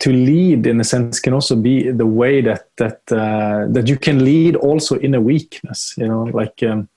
to 0.00 0.12
lead 0.12 0.66
in 0.66 0.80
a 0.80 0.84
sense 0.84 1.20
can 1.20 1.32
also 1.32 1.56
be 1.56 1.90
the 1.90 2.06
way 2.06 2.40
that 2.40 2.68
that 2.76 3.00
uh, 3.10 3.66
that 3.70 3.88
you 3.88 3.96
can 3.96 4.24
lead 4.24 4.56
also 4.56 4.96
in 4.96 5.14
a 5.14 5.20
weakness. 5.20 5.94
You 5.96 6.08
know, 6.08 6.24
like 6.24 6.62
um, 6.62 6.88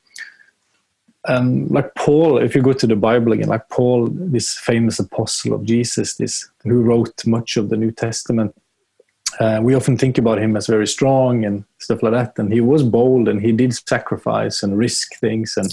um, 1.28 1.67
like 1.67 1.93
Paul. 1.95 2.39
If 2.39 2.56
you 2.56 2.62
go 2.62 2.73
to 2.73 2.88
the 2.88 2.95
Bible 2.95 3.32
again, 3.32 3.47
like 3.47 3.69
Paul, 3.69 4.08
this 4.12 4.58
famous 4.58 4.99
apostle 4.99 5.54
of 5.54 5.63
Jesus, 5.63 6.15
this 6.15 6.49
who 6.63 6.82
wrote 6.82 7.25
much 7.25 7.58
of 7.58 7.69
the 7.69 7.78
New 7.78 7.91
Testament. 7.91 8.56
Uh, 9.39 9.60
we 9.62 9.75
often 9.75 9.95
think 9.95 10.17
about 10.17 10.39
him 10.39 10.58
as 10.58 10.67
very 10.67 10.88
strong 10.88 11.45
and 11.45 11.63
stuff 11.78 12.02
like 12.02 12.13
that, 12.13 12.38
and 12.39 12.52
he 12.52 12.60
was 12.60 12.84
bold 12.84 13.28
and 13.28 13.39
he 13.41 13.52
did 13.52 13.73
sacrifice 13.73 14.63
and 14.63 14.78
risk 14.78 15.15
things 15.19 15.56
and 15.56 15.71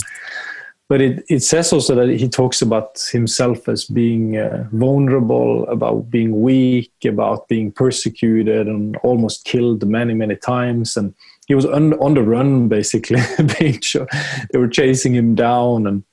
but 0.89 1.01
it, 1.01 1.25
it 1.29 1.41
says 1.43 1.73
also 1.73 1.95
that 1.97 2.09
he 2.09 2.29
talks 2.29 2.63
about 2.63 3.01
himself 3.11 3.69
as 3.69 3.85
being 3.85 4.37
uh, 4.37 4.69
vulnerable, 4.71 5.67
about 5.69 6.11
being 6.11 6.43
weak, 6.43 6.93
about 7.05 7.49
being 7.49 7.73
persecuted 7.73 8.69
and 8.69 8.97
almost 8.99 9.45
killed 9.45 9.87
many, 9.87 10.15
many 10.15 10.37
times. 10.37 10.97
And 10.97 11.13
he 11.49 11.57
was 11.57 11.67
on, 11.67 11.95
on 11.95 12.15
the 12.15 12.23
run, 12.23 12.69
basically. 12.69 13.21
they 13.39 14.59
were 14.59 14.69
chasing 14.69 15.15
him 15.15 15.35
down 15.35 15.89
and 15.89 16.05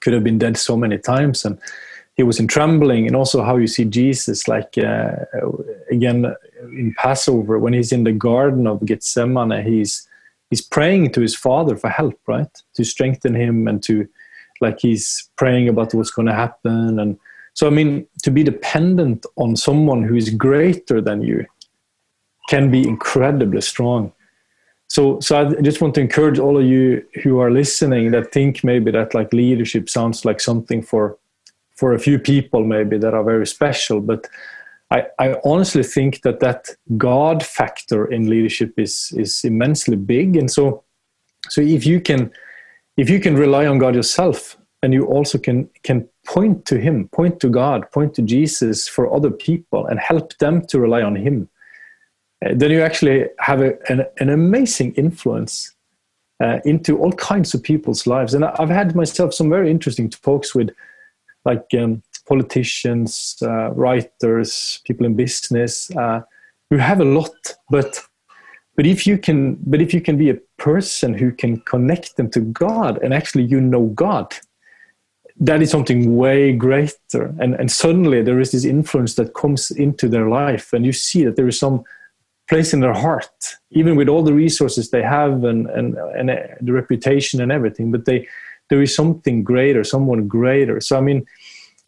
could 0.00 0.14
have 0.14 0.24
been 0.24 0.38
dead 0.38 0.56
so 0.56 0.76
many 0.76 0.98
times. 0.98 1.44
And 1.44 1.56
he 2.16 2.24
was 2.24 2.40
in 2.40 2.48
trembling. 2.48 3.06
And 3.06 3.14
also 3.14 3.44
how 3.44 3.56
you 3.56 3.68
see 3.68 3.84
Jesus, 3.84 4.48
like 4.48 4.76
uh, 4.78 5.12
again 5.92 6.34
in 6.62 6.92
Passover, 6.98 7.60
when 7.60 7.72
he's 7.72 7.92
in 7.92 8.02
the 8.02 8.12
Garden 8.12 8.66
of 8.66 8.84
Gethsemane, 8.84 9.64
he's 9.64 10.07
he's 10.50 10.62
praying 10.62 11.12
to 11.12 11.20
his 11.20 11.36
father 11.36 11.76
for 11.76 11.90
help, 11.90 12.18
right? 12.26 12.62
To 12.74 12.84
strengthen 12.84 13.34
him 13.34 13.68
and 13.68 13.82
to 13.84 14.08
like 14.60 14.80
he's 14.80 15.30
praying 15.36 15.68
about 15.68 15.94
what's 15.94 16.10
going 16.10 16.26
to 16.26 16.34
happen. 16.34 16.98
And 16.98 17.18
so, 17.54 17.66
I 17.66 17.70
mean, 17.70 18.06
to 18.22 18.30
be 18.30 18.42
dependent 18.42 19.26
on 19.36 19.56
someone 19.56 20.02
who 20.02 20.16
is 20.16 20.30
greater 20.30 21.00
than 21.00 21.22
you 21.22 21.46
can 22.48 22.70
be 22.70 22.86
incredibly 22.86 23.60
strong. 23.60 24.12
So, 24.88 25.20
so 25.20 25.38
I 25.38 25.60
just 25.60 25.82
want 25.82 25.94
to 25.96 26.00
encourage 26.00 26.38
all 26.38 26.58
of 26.58 26.64
you 26.64 27.04
who 27.22 27.40
are 27.40 27.50
listening 27.50 28.10
that 28.12 28.32
think 28.32 28.64
maybe 28.64 28.90
that 28.90 29.12
like 29.12 29.32
leadership 29.34 29.90
sounds 29.90 30.24
like 30.24 30.40
something 30.40 30.82
for 30.82 31.18
for 31.76 31.94
a 31.94 31.98
few 31.98 32.18
people 32.18 32.64
maybe 32.64 32.98
that 32.98 33.14
are 33.14 33.22
very 33.22 33.46
special, 33.46 34.00
but 34.00 34.26
I, 34.90 35.04
I 35.18 35.36
honestly 35.44 35.82
think 35.82 36.22
that 36.22 36.40
that 36.40 36.68
God 36.96 37.44
factor 37.44 38.06
in 38.06 38.30
leadership 38.30 38.72
is 38.78 39.12
is 39.16 39.44
immensely 39.44 39.96
big, 39.96 40.36
and 40.36 40.50
so 40.50 40.82
so 41.48 41.60
if 41.60 41.84
you 41.84 42.00
can 42.00 42.30
if 42.96 43.10
you 43.10 43.20
can 43.20 43.36
rely 43.36 43.66
on 43.66 43.78
God 43.78 43.94
yourself, 43.94 44.56
and 44.82 44.94
you 44.94 45.04
also 45.06 45.38
can 45.38 45.68
can 45.82 46.08
point 46.26 46.64
to 46.66 46.78
Him, 46.78 47.08
point 47.08 47.38
to 47.40 47.50
God, 47.50 47.90
point 47.92 48.14
to 48.14 48.22
Jesus 48.22 48.88
for 48.88 49.14
other 49.14 49.30
people, 49.30 49.86
and 49.86 50.00
help 50.00 50.36
them 50.38 50.64
to 50.66 50.80
rely 50.80 51.02
on 51.02 51.16
Him, 51.16 51.48
uh, 52.44 52.54
then 52.54 52.70
you 52.70 52.80
actually 52.80 53.26
have 53.40 53.60
a, 53.60 53.76
an, 53.92 54.06
an 54.18 54.30
amazing 54.30 54.94
influence 54.94 55.74
uh, 56.42 56.60
into 56.64 56.96
all 56.96 57.12
kinds 57.12 57.52
of 57.52 57.62
people's 57.62 58.06
lives. 58.06 58.32
And 58.32 58.44
I've 58.44 58.70
had 58.70 58.94
myself 58.96 59.34
some 59.34 59.50
very 59.50 59.70
interesting 59.70 60.08
talks 60.08 60.54
with, 60.54 60.70
like. 61.44 61.66
Um, 61.78 62.02
politicians, 62.28 63.36
uh, 63.42 63.70
writers, 63.70 64.80
people 64.84 65.06
in 65.06 65.14
business 65.14 65.90
uh, 65.96 66.20
who 66.70 66.76
have 66.76 67.00
a 67.00 67.04
lot, 67.04 67.54
but 67.70 68.00
but 68.76 68.86
if 68.86 69.06
you 69.06 69.18
can 69.18 69.58
but 69.66 69.80
if 69.80 69.92
you 69.92 70.00
can 70.00 70.16
be 70.16 70.30
a 70.30 70.38
person 70.58 71.14
who 71.14 71.32
can 71.32 71.60
connect 71.62 72.16
them 72.16 72.30
to 72.30 72.40
God 72.40 73.02
and 73.02 73.12
actually 73.12 73.44
you 73.44 73.60
know 73.60 73.86
God, 73.86 74.34
that 75.40 75.62
is 75.62 75.70
something 75.70 76.16
way 76.16 76.52
greater. 76.52 77.34
And 77.40 77.54
and 77.54 77.70
suddenly 77.70 78.22
there 78.22 78.40
is 78.40 78.50
this 78.52 78.64
influence 78.64 79.14
that 79.14 79.34
comes 79.34 79.70
into 79.70 80.08
their 80.08 80.28
life, 80.28 80.72
and 80.72 80.84
you 80.84 80.92
see 80.92 81.24
that 81.24 81.36
there 81.36 81.48
is 81.48 81.58
some 81.58 81.82
place 82.48 82.72
in 82.72 82.80
their 82.80 82.94
heart, 82.94 83.56
even 83.70 83.94
with 83.96 84.08
all 84.08 84.22
the 84.22 84.32
resources 84.32 84.90
they 84.90 85.02
have 85.02 85.44
and 85.44 85.66
and 85.70 85.96
and 86.18 86.30
uh, 86.30 86.36
the 86.60 86.72
reputation 86.72 87.40
and 87.40 87.52
everything, 87.52 87.90
but 87.90 88.04
they 88.04 88.26
there 88.70 88.82
is 88.82 88.94
something 88.94 89.42
greater, 89.42 89.82
someone 89.84 90.28
greater. 90.28 90.80
So 90.80 90.96
I 90.98 91.00
mean, 91.00 91.26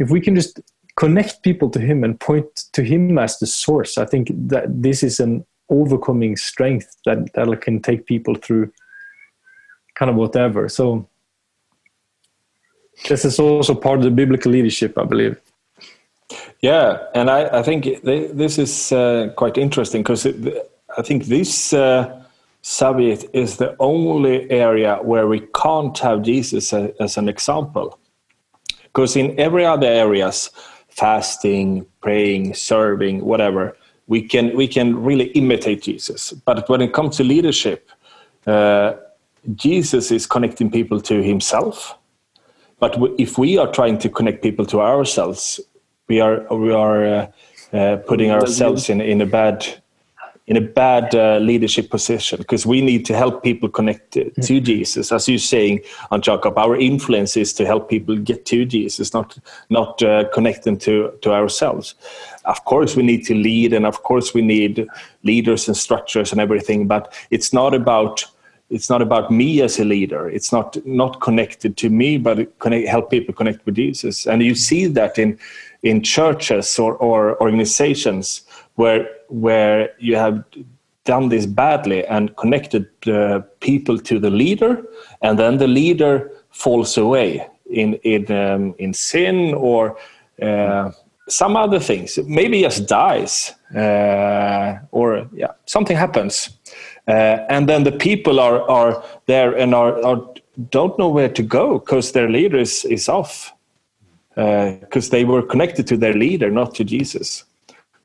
if 0.00 0.10
we 0.10 0.20
can 0.20 0.34
just 0.34 0.60
connect 0.96 1.42
people 1.42 1.70
to 1.70 1.78
Him 1.78 2.02
and 2.02 2.18
point 2.18 2.46
to 2.72 2.82
Him 2.82 3.18
as 3.18 3.38
the 3.38 3.46
source, 3.46 3.98
I 3.98 4.06
think 4.06 4.28
that 4.48 4.82
this 4.82 5.02
is 5.02 5.20
an 5.20 5.44
overcoming 5.68 6.36
strength 6.36 6.96
that 7.04 7.32
that 7.34 7.60
can 7.60 7.80
take 7.80 8.06
people 8.06 8.34
through 8.34 8.72
kind 9.94 10.10
of 10.10 10.16
whatever. 10.16 10.68
So 10.68 11.06
this 13.08 13.24
is 13.24 13.38
also 13.38 13.74
part 13.74 13.98
of 13.98 14.04
the 14.04 14.10
biblical 14.10 14.50
leadership, 14.50 14.98
I 14.98 15.04
believe. 15.04 15.40
Yeah, 16.60 16.98
and 17.14 17.30
I, 17.30 17.60
I 17.60 17.62
think 17.62 18.02
this 18.02 18.58
is 18.58 18.92
uh, 18.92 19.32
quite 19.36 19.56
interesting 19.56 20.02
because 20.02 20.26
I 20.26 21.02
think 21.02 21.26
this 21.26 21.72
uh, 21.72 22.22
subject 22.62 23.24
is 23.32 23.56
the 23.56 23.74
only 23.78 24.50
area 24.50 24.98
where 25.02 25.26
we 25.26 25.40
can't 25.54 25.96
have 25.98 26.22
Jesus 26.22 26.72
as 26.72 27.16
an 27.16 27.28
example. 27.28 27.99
Because 28.92 29.16
in 29.16 29.38
every 29.38 29.64
other 29.64 29.86
areas, 29.86 30.50
fasting, 30.88 31.86
praying, 32.00 32.54
serving, 32.54 33.24
whatever, 33.24 33.76
we 34.06 34.22
can 34.22 34.56
we 34.56 34.66
can 34.66 34.96
really 35.02 35.26
imitate 35.32 35.82
Jesus. 35.82 36.32
But 36.32 36.68
when 36.68 36.80
it 36.80 36.92
comes 36.92 37.16
to 37.18 37.24
leadership, 37.24 37.88
uh, 38.46 38.94
Jesus 39.54 40.10
is 40.10 40.26
connecting 40.26 40.70
people 40.70 41.00
to 41.02 41.22
Himself. 41.22 41.96
But 42.80 42.98
if 43.18 43.38
we 43.38 43.58
are 43.58 43.70
trying 43.70 43.98
to 43.98 44.08
connect 44.08 44.42
people 44.42 44.66
to 44.66 44.80
ourselves, 44.80 45.60
we 46.08 46.20
are 46.20 46.42
we 46.54 46.72
are 46.72 47.04
uh, 47.06 47.26
uh, 47.72 47.96
putting 48.08 48.30
ourselves 48.32 48.90
in 48.90 49.00
in 49.00 49.20
a 49.20 49.26
bad 49.26 49.64
in 50.50 50.56
a 50.56 50.60
bad 50.60 51.14
uh, 51.14 51.38
leadership 51.38 51.88
position 51.90 52.36
because 52.36 52.66
we 52.66 52.80
need 52.80 53.06
to 53.06 53.16
help 53.16 53.44
people 53.44 53.68
connect 53.68 54.10
to, 54.10 54.30
to 54.42 54.60
Jesus. 54.60 55.12
As 55.12 55.28
you're 55.28 55.38
saying, 55.38 55.80
on 56.10 56.20
Jacob, 56.22 56.58
our 56.58 56.76
influence 56.76 57.36
is 57.36 57.52
to 57.52 57.64
help 57.64 57.88
people 57.88 58.16
get 58.16 58.44
to 58.46 58.64
Jesus, 58.64 59.14
not 59.14 59.38
not 59.70 60.02
uh, 60.02 60.24
connect 60.34 60.64
them 60.64 60.76
to 60.78 61.12
to 61.22 61.32
ourselves. 61.32 61.94
Of 62.46 62.64
course, 62.64 62.96
we 62.96 63.04
need 63.04 63.24
to 63.26 63.34
lead, 63.34 63.72
and 63.72 63.86
of 63.86 64.02
course, 64.02 64.34
we 64.34 64.42
need 64.42 64.88
leaders 65.22 65.68
and 65.68 65.76
structures 65.76 66.32
and 66.32 66.40
everything. 66.40 66.88
But 66.88 67.14
it's 67.30 67.52
not 67.52 67.72
about 67.72 68.24
it's 68.70 68.90
not 68.90 69.02
about 69.02 69.30
me 69.30 69.62
as 69.62 69.78
a 69.78 69.84
leader. 69.84 70.28
It's 70.28 70.50
not 70.50 70.76
not 70.84 71.20
connected 71.20 71.76
to 71.76 71.88
me, 71.90 72.18
but 72.18 72.58
connect, 72.58 72.88
help 72.88 73.08
people 73.08 73.34
connect 73.34 73.64
with 73.66 73.76
Jesus. 73.76 74.26
And 74.26 74.42
you 74.42 74.56
see 74.56 74.86
that 74.88 75.16
in 75.16 75.38
in 75.84 76.02
churches 76.02 76.76
or, 76.76 76.96
or 76.96 77.40
organizations 77.40 78.42
where 78.74 79.08
where 79.30 79.90
you 79.98 80.16
have 80.16 80.44
done 81.04 81.28
this 81.28 81.46
badly 81.46 82.04
and 82.06 82.36
connected 82.36 82.86
uh, 83.06 83.40
people 83.60 83.98
to 83.98 84.18
the 84.18 84.30
leader, 84.30 84.82
and 85.22 85.38
then 85.38 85.58
the 85.58 85.66
leader 85.66 86.30
falls 86.50 86.98
away 86.98 87.46
in 87.70 87.94
in 88.02 88.30
um, 88.30 88.74
in 88.78 88.92
sin 88.94 89.54
or 89.54 89.96
uh, 90.42 90.90
some 91.28 91.56
other 91.56 91.80
things. 91.80 92.18
Maybe 92.26 92.62
just 92.62 92.88
dies, 92.88 93.54
uh, 93.74 94.78
or 94.90 95.28
yeah, 95.32 95.52
something 95.66 95.96
happens, 95.96 96.50
uh, 97.08 97.46
and 97.48 97.68
then 97.68 97.84
the 97.84 97.92
people 97.92 98.40
are 98.40 98.62
are 98.70 99.02
there 99.26 99.56
and 99.56 99.74
are, 99.74 100.04
are 100.04 100.20
don't 100.70 100.98
know 100.98 101.08
where 101.08 101.28
to 101.28 101.42
go 101.42 101.78
because 101.78 102.12
their 102.12 102.28
leader 102.28 102.58
is, 102.58 102.84
is 102.84 103.08
off 103.08 103.54
because 104.34 105.08
uh, 105.08 105.10
they 105.10 105.24
were 105.24 105.42
connected 105.42 105.86
to 105.86 105.96
their 105.96 106.14
leader, 106.14 106.50
not 106.50 106.74
to 106.74 106.84
Jesus. 106.84 107.44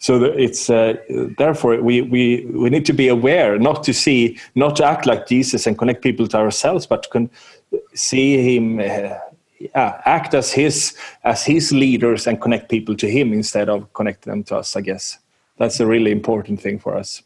So 0.06 0.24
it's 0.24 0.70
uh, 0.70 0.98
therefore 1.40 1.82
we, 1.82 2.04
we 2.04 2.46
we 2.54 2.70
need 2.70 2.86
to 2.86 2.94
be 2.94 3.08
aware, 3.08 3.58
not 3.58 3.82
to 3.86 3.92
see, 3.92 4.38
not 4.54 4.76
to 4.76 4.86
act 4.86 5.08
like 5.08 5.26
Jesus 5.26 5.66
and 5.66 5.76
connect 5.76 6.04
people 6.04 6.28
to 6.28 6.38
ourselves, 6.38 6.86
but 6.86 7.02
to 7.02 7.28
see 7.96 8.56
him 8.56 8.80
uh, 8.80 9.18
yeah, 9.60 10.02
act 10.06 10.36
as 10.36 10.52
his 10.52 10.96
as 11.24 11.44
his 11.44 11.72
leaders 11.72 12.28
and 12.28 12.40
connect 12.40 12.70
people 12.70 12.96
to 12.98 13.08
him 13.10 13.34
instead 13.34 13.68
of 13.68 13.92
connecting 13.94 14.30
them 14.30 14.44
to 14.44 14.58
us. 14.58 14.76
I 14.76 14.82
guess 14.82 15.18
that's 15.58 15.80
a 15.80 15.88
really 15.88 16.12
important 16.12 16.62
thing 16.62 16.78
for 16.78 16.96
us. 16.96 17.24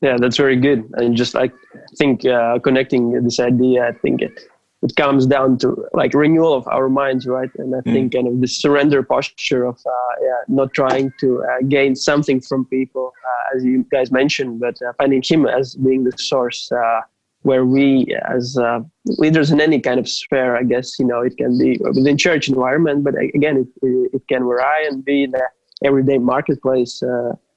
Yeah, 0.00 0.18
that's 0.20 0.36
very 0.36 0.56
good. 0.56 0.88
And 0.92 1.16
just 1.16 1.34
like 1.34 1.52
I 1.74 1.96
think 1.96 2.24
uh, 2.24 2.60
connecting 2.60 3.20
this 3.24 3.40
idea, 3.40 3.88
I 3.88 3.92
think 3.92 4.22
it 4.22 4.48
it 4.82 4.94
comes 4.96 5.26
down 5.26 5.58
to 5.58 5.86
like 5.94 6.12
renewal 6.14 6.52
of 6.54 6.66
our 6.68 6.88
minds, 6.88 7.26
right? 7.26 7.50
And 7.56 7.74
I 7.74 7.80
mm. 7.80 7.92
think 7.92 8.12
kind 8.12 8.28
of 8.28 8.40
the 8.40 8.46
surrender 8.46 9.02
posture 9.02 9.64
of 9.64 9.76
uh, 9.86 10.14
yeah, 10.22 10.34
not 10.48 10.74
trying 10.74 11.12
to 11.20 11.42
uh, 11.42 11.62
gain 11.68 11.96
something 11.96 12.40
from 12.40 12.66
people, 12.66 13.12
uh, 13.26 13.56
as 13.56 13.64
you 13.64 13.86
guys 13.90 14.10
mentioned, 14.12 14.60
but 14.60 14.80
uh, 14.82 14.92
finding 14.98 15.22
Him 15.24 15.46
as 15.46 15.74
being 15.74 16.04
the 16.04 16.12
source. 16.16 16.70
Uh, 16.70 17.00
where 17.42 17.64
we, 17.64 18.12
as 18.28 18.58
uh, 18.58 18.80
leaders 19.04 19.52
in 19.52 19.60
any 19.60 19.78
kind 19.78 20.00
of 20.00 20.08
sphere, 20.08 20.56
I 20.56 20.64
guess 20.64 20.98
you 20.98 21.06
know, 21.06 21.20
it 21.20 21.36
can 21.36 21.56
be 21.56 21.78
within 21.78 22.18
church 22.18 22.48
environment, 22.48 23.04
but 23.04 23.14
again, 23.16 23.68
it, 23.82 24.10
it 24.12 24.22
can 24.26 24.42
vary 24.42 24.88
and 24.88 25.04
be 25.04 25.22
in 25.22 25.30
the 25.30 25.44
everyday 25.84 26.18
marketplace 26.18 27.00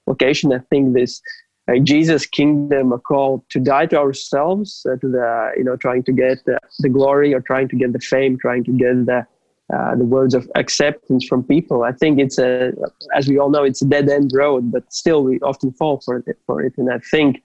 location. 0.06 0.54
I 0.54 0.60
think 0.70 0.94
this 0.94 1.22
like 1.70 1.84
Jesus' 1.84 2.26
kingdom, 2.26 2.92
a 2.92 2.98
call 2.98 3.46
to 3.50 3.60
die 3.60 3.86
to 3.88 3.98
ourselves, 3.98 4.86
uh, 4.90 4.96
to 4.98 5.08
the 5.08 5.52
you 5.56 5.64
know 5.64 5.76
trying 5.76 6.04
to 6.04 6.12
get 6.12 6.44
the, 6.46 6.58
the, 6.80 6.90
glory 6.90 7.34
or 7.34 7.42
trying 7.42 7.68
to 7.70 7.76
get 7.76 7.94
the 7.94 8.00
fame, 8.00 8.38
trying 8.40 8.64
to 8.64 8.72
get 8.72 9.06
the 9.06 9.26
uh, 9.74 9.96
the 9.96 10.04
words 10.04 10.34
of 10.34 10.50
acceptance 10.56 11.26
from 11.28 11.44
people. 11.44 11.84
I 11.84 11.92
think 11.92 12.20
it's 12.20 12.40
a, 12.40 12.72
as 13.16 13.28
we 13.28 13.38
all 13.38 13.52
know, 13.52 13.64
it's 13.64 13.84
a 13.84 13.86
dead 13.86 14.10
end 14.10 14.32
road, 14.34 14.72
but 14.72 14.92
still 14.92 15.24
we 15.24 15.40
often 15.42 15.72
fall 15.74 16.02
for 16.04 16.18
it. 16.18 16.38
For 16.48 16.62
it, 16.64 16.74
and 16.78 16.92
I 16.92 17.00
think 17.12 17.44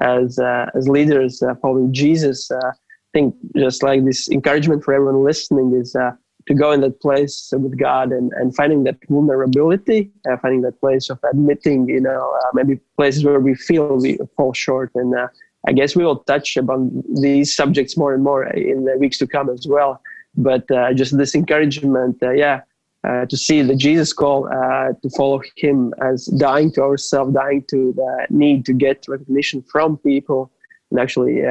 as 0.00 0.38
uh, 0.38 0.70
as 0.74 0.88
leaders 0.88 1.42
uh, 1.42 1.54
following 1.56 1.92
Jesus, 1.92 2.50
uh, 2.50 2.56
I 2.56 3.10
think 3.12 3.34
just 3.54 3.82
like 3.82 4.04
this 4.04 4.30
encouragement 4.30 4.82
for 4.82 4.94
everyone 4.94 5.24
listening 5.24 5.74
is 5.74 5.94
uh, 5.94 6.12
to 6.48 6.54
go 6.54 6.72
in 6.72 6.80
that 6.80 7.00
place 7.00 7.52
with 7.52 7.78
God 7.78 8.10
and, 8.10 8.32
and 8.32 8.56
finding 8.56 8.84
that 8.84 8.96
vulnerability, 9.08 10.10
uh, 10.28 10.38
finding 10.38 10.62
that 10.62 10.80
place 10.80 11.10
of 11.10 11.18
admitting, 11.30 11.88
you 11.88 12.00
know, 12.00 12.34
uh, 12.42 12.48
maybe 12.54 12.80
places 12.96 13.22
where 13.22 13.38
we 13.38 13.54
feel 13.54 13.98
we 13.98 14.18
fall 14.34 14.54
short. 14.54 14.90
And 14.94 15.14
uh, 15.14 15.28
I 15.66 15.72
guess 15.72 15.94
we 15.94 16.04
will 16.04 16.20
touch 16.20 16.56
upon 16.56 17.04
these 17.20 17.54
subjects 17.54 17.96
more 17.98 18.14
and 18.14 18.24
more 18.24 18.46
in 18.46 18.84
the 18.86 18.96
weeks 18.96 19.18
to 19.18 19.26
come 19.26 19.50
as 19.50 19.66
well. 19.68 20.00
But 20.36 20.70
uh, 20.70 20.94
just 20.94 21.16
this 21.18 21.34
encouragement, 21.34 22.16
uh, 22.22 22.30
yeah, 22.30 22.62
uh, 23.04 23.26
to 23.26 23.36
see 23.36 23.60
the 23.60 23.76
Jesus 23.76 24.12
call 24.14 24.44
to 24.48 25.10
follow 25.16 25.42
Him 25.56 25.92
as 26.00 26.26
dying 26.26 26.72
to 26.72 26.82
ourselves, 26.82 27.34
dying 27.34 27.64
to 27.70 27.92
the 27.92 28.26
need 28.30 28.64
to 28.66 28.72
get 28.72 29.04
recognition 29.06 29.62
from 29.62 29.98
people, 29.98 30.50
and 30.90 30.98
actually 30.98 31.42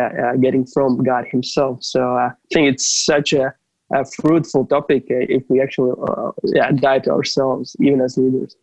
getting 0.42 0.66
from 0.66 1.04
God 1.04 1.26
Himself. 1.30 1.84
So 1.84 2.02
I 2.02 2.32
think 2.52 2.74
it's 2.74 3.06
such 3.06 3.34
a 3.34 3.54
a 3.94 4.06
fruitful 4.06 4.66
topic 4.66 5.04
uh, 5.10 5.26
if 5.30 5.44
we 5.50 5.62
actually 5.62 5.94
uh, 6.08 6.32
yeah, 6.44 6.72
die 6.72 7.00
to 7.00 7.12
ourselves, 7.12 7.76
even 7.80 8.02
as 8.02 8.18
leaders. 8.18 8.56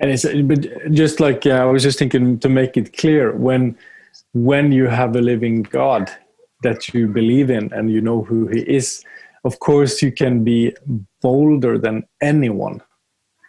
And 0.00 0.10
it's 0.10 0.24
but 0.24 0.92
just 0.92 1.20
like 1.20 1.46
uh, 1.46 1.50
I 1.50 1.64
was 1.64 1.82
just 1.82 1.98
thinking 1.98 2.38
to 2.40 2.48
make 2.48 2.76
it 2.76 2.96
clear 2.96 3.32
when 3.36 3.76
when 4.32 4.72
you 4.72 4.86
have 4.86 5.16
a 5.16 5.20
living 5.20 5.62
God 5.62 6.10
that 6.62 6.92
you 6.92 7.06
believe 7.08 7.50
in 7.50 7.72
and 7.72 7.90
you 7.90 8.00
know 8.00 8.22
who 8.22 8.48
He 8.48 8.60
is, 8.60 9.04
of 9.44 9.58
course 9.60 10.02
you 10.02 10.12
can 10.12 10.44
be 10.44 10.74
bolder 11.20 11.78
than 11.78 12.04
anyone 12.20 12.82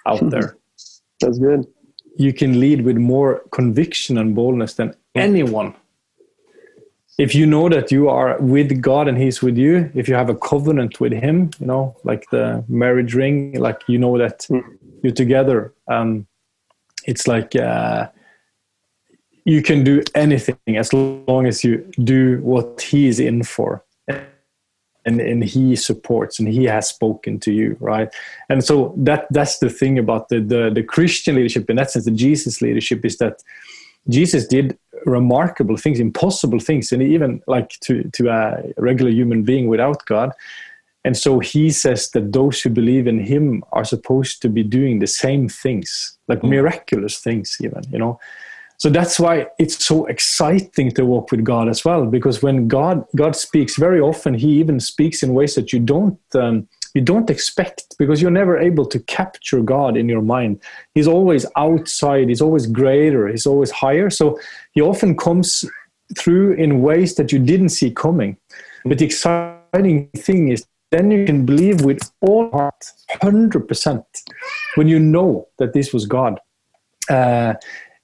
out 0.06 0.30
there. 0.30 0.58
That's 1.20 1.40
good. 1.40 1.66
You 2.18 2.32
can 2.34 2.60
lead 2.60 2.86
with 2.86 2.98
more 2.98 3.42
conviction 3.52 4.18
and 4.18 4.36
boldness 4.36 4.76
than 4.76 4.96
anyone 5.16 5.76
if 7.18 7.34
you 7.34 7.46
know 7.46 7.70
that 7.70 7.92
you 7.92 8.10
are 8.10 8.38
with 8.40 8.82
God 8.82 9.08
and 9.08 9.18
He's 9.18 9.42
with 9.42 9.58
you, 9.58 9.90
if 9.96 10.08
you 10.08 10.16
have 10.16 10.30
a 10.30 10.36
covenant 10.36 11.00
with 11.00 11.14
Him, 11.14 11.52
you 11.60 11.68
know, 11.68 11.96
like 12.04 12.30
the 12.30 12.64
marriage 12.68 13.14
ring, 13.14 13.58
like 13.60 13.82
you 13.88 13.98
know 13.98 14.18
that 14.18 14.42
mm. 14.50 14.64
you're 15.02 15.14
together, 15.14 15.74
um, 15.88 16.28
it's 17.06 17.28
like 17.28 17.56
uh, 17.56 18.10
you 19.46 19.62
can 19.62 19.84
do 19.84 20.04
anything 20.14 20.78
as 20.78 20.92
long 20.92 21.46
as 21.46 21.64
you 21.64 21.90
do 22.04 22.42
what 22.42 22.82
He 22.82 23.08
is 23.08 23.20
in 23.20 23.44
for. 23.44 23.84
And, 25.08 25.22
and 25.22 25.44
he 25.44 25.76
supports 25.76 26.40
and 26.40 26.48
he 26.48 26.64
has 26.64 26.90
spoken 26.90 27.40
to 27.42 27.52
you 27.52 27.78
right 27.80 28.12
and 28.50 28.64
so 28.64 28.92
that 28.98 29.28
that's 29.30 29.60
the 29.60 29.70
thing 29.70 30.00
about 30.00 30.30
the, 30.30 30.40
the 30.40 30.72
the 30.74 30.82
christian 30.82 31.36
leadership 31.36 31.70
in 31.70 31.76
that 31.76 31.92
sense 31.92 32.06
the 32.06 32.12
jesus 32.12 32.60
leadership 32.60 33.06
is 33.06 33.20
that 33.20 33.44
jesus 34.10 34.48
did 34.48 34.78
remarkable 35.06 35.78
things, 35.78 36.00
impossible 36.00 36.60
things, 36.60 36.92
and 36.92 37.02
even 37.02 37.42
like 37.48 37.70
to 37.82 38.10
to 38.14 38.30
a 38.30 38.64
regular 38.78 39.12
human 39.12 39.44
being 39.44 39.68
without 39.68 40.06
God. 40.06 40.32
And 41.04 41.16
so 41.16 41.40
he 41.40 41.70
says 41.70 42.10
that 42.12 42.34
those 42.34 42.62
who 42.62 42.70
believe 42.72 43.06
in 43.06 43.20
him 43.20 43.64
are 43.72 43.86
supposed 43.86 44.42
to 44.42 44.50
be 44.50 44.64
doing 44.64 44.98
the 45.00 45.08
same 45.08 45.48
things, 45.48 46.18
like 46.28 46.40
mm. 46.40 46.50
miraculous 46.50 47.20
things, 47.20 47.58
even, 47.62 47.84
you 47.92 48.00
know. 48.00 48.20
So 48.78 48.90
that's 48.90 49.20
why 49.20 49.48
it's 49.60 49.86
so 49.86 50.06
exciting 50.08 50.92
to 50.94 51.06
walk 51.06 51.32
with 51.32 51.44
God 51.44 51.70
as 51.70 51.86
well, 51.86 52.06
because 52.08 52.42
when 52.42 52.68
God 52.68 53.06
God 53.16 53.36
speaks, 53.36 53.78
very 53.78 54.00
often 54.00 54.34
He 54.34 54.60
even 54.60 54.80
speaks 54.80 55.22
in 55.24 55.34
ways 55.34 55.56
that 55.56 55.72
you 55.72 55.80
don't 55.80 56.20
um, 56.34 56.68
you 56.96 57.02
don't 57.02 57.30
expect 57.30 57.96
because 58.00 58.22
you're 58.22 58.32
never 58.32 58.58
able 58.58 58.86
to 58.86 59.00
capture 59.02 59.62
God 59.62 59.98
in 59.98 60.08
your 60.08 60.22
mind. 60.22 60.62
He's 60.96 61.08
always 61.08 61.46
outside, 61.58 62.30
he's 62.30 62.42
always 62.42 62.66
greater, 62.66 63.28
he's 63.28 63.46
always 63.46 63.70
higher. 63.70 64.10
So 64.10 64.40
he 64.72 64.82
often 64.82 65.16
comes 65.18 65.66
through 66.18 66.54
in 66.54 66.82
ways 66.82 67.16
that 67.16 67.32
you 67.34 67.40
didn't 67.40 67.70
see 67.70 67.92
coming. 67.92 68.38
But 68.86 69.00
the 69.00 69.06
exciting 69.06 70.10
thing 70.16 70.48
is 70.48 70.66
then 70.92 71.12
you 71.12 71.26
can 71.26 71.46
believe 71.46 71.82
with 71.82 72.00
all 72.22 72.50
heart, 72.52 72.86
100%, 73.22 74.04
when 74.76 74.88
you 74.88 75.00
know 75.00 75.50
that 75.60 75.74
this 75.74 75.94
was 75.94 76.06
God. 76.06 76.40
Uh, 77.10 77.56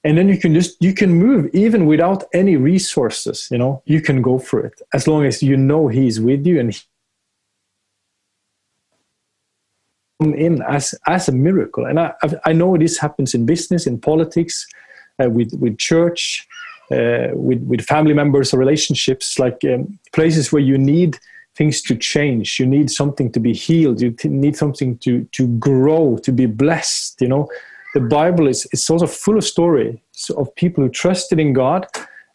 and 0.04 0.18
then 0.18 0.28
you 0.28 0.36
can 0.36 0.52
just 0.52 0.76
you 0.82 0.92
can 0.92 1.10
move 1.10 1.48
even 1.54 1.86
without 1.86 2.24
any 2.34 2.56
resources 2.56 3.48
you 3.50 3.58
know 3.58 3.82
you 3.84 4.00
can 4.00 4.20
go 4.20 4.38
for 4.38 4.64
it 4.64 4.80
as 4.92 5.06
long 5.06 5.24
as 5.24 5.42
you 5.42 5.56
know 5.56 5.88
he's 5.88 6.20
with 6.20 6.44
you 6.46 6.58
and 6.58 6.72
come 6.72 6.82
in 10.34 10.62
as 10.62 10.94
as 11.06 11.28
a 11.28 11.32
miracle. 11.32 11.84
And 11.86 11.98
i 12.00 12.12
i 12.44 12.52
know 12.52 12.76
this 12.76 12.98
happens 12.98 13.34
in 13.34 13.46
business 13.46 13.86
in 13.86 13.98
politics 13.98 14.66
uh, 15.20 15.28
with 15.30 15.52
with 15.62 15.78
church 15.78 16.46
uh, 16.90 17.28
with 17.32 17.60
with 17.70 17.80
family 17.94 18.14
members 18.14 18.52
or 18.52 18.58
relationships 18.58 19.38
like 19.38 19.60
um, 19.72 19.98
places 20.12 20.52
where 20.52 20.66
you 20.70 20.78
need 20.78 21.18
things 21.54 21.82
to 21.82 21.94
change. 21.94 22.58
You 22.58 22.66
need 22.66 22.90
something 22.90 23.30
to 23.32 23.40
be 23.40 23.52
healed. 23.52 24.00
You 24.00 24.14
need 24.24 24.56
something 24.56 24.98
to 24.98 25.24
to 25.36 25.46
grow 25.58 26.18
to 26.18 26.32
be 26.32 26.46
blessed 26.46 27.20
you 27.22 27.28
know? 27.28 27.48
The 27.94 28.00
bible 28.00 28.48
is 28.48 28.66
it's 28.72 28.88
also 28.90 29.06
full 29.06 29.36
of 29.36 29.44
stories 29.44 29.98
of 30.36 30.54
people 30.54 30.82
who 30.82 30.90
trusted 30.90 31.38
in 31.38 31.52
god 31.52 31.86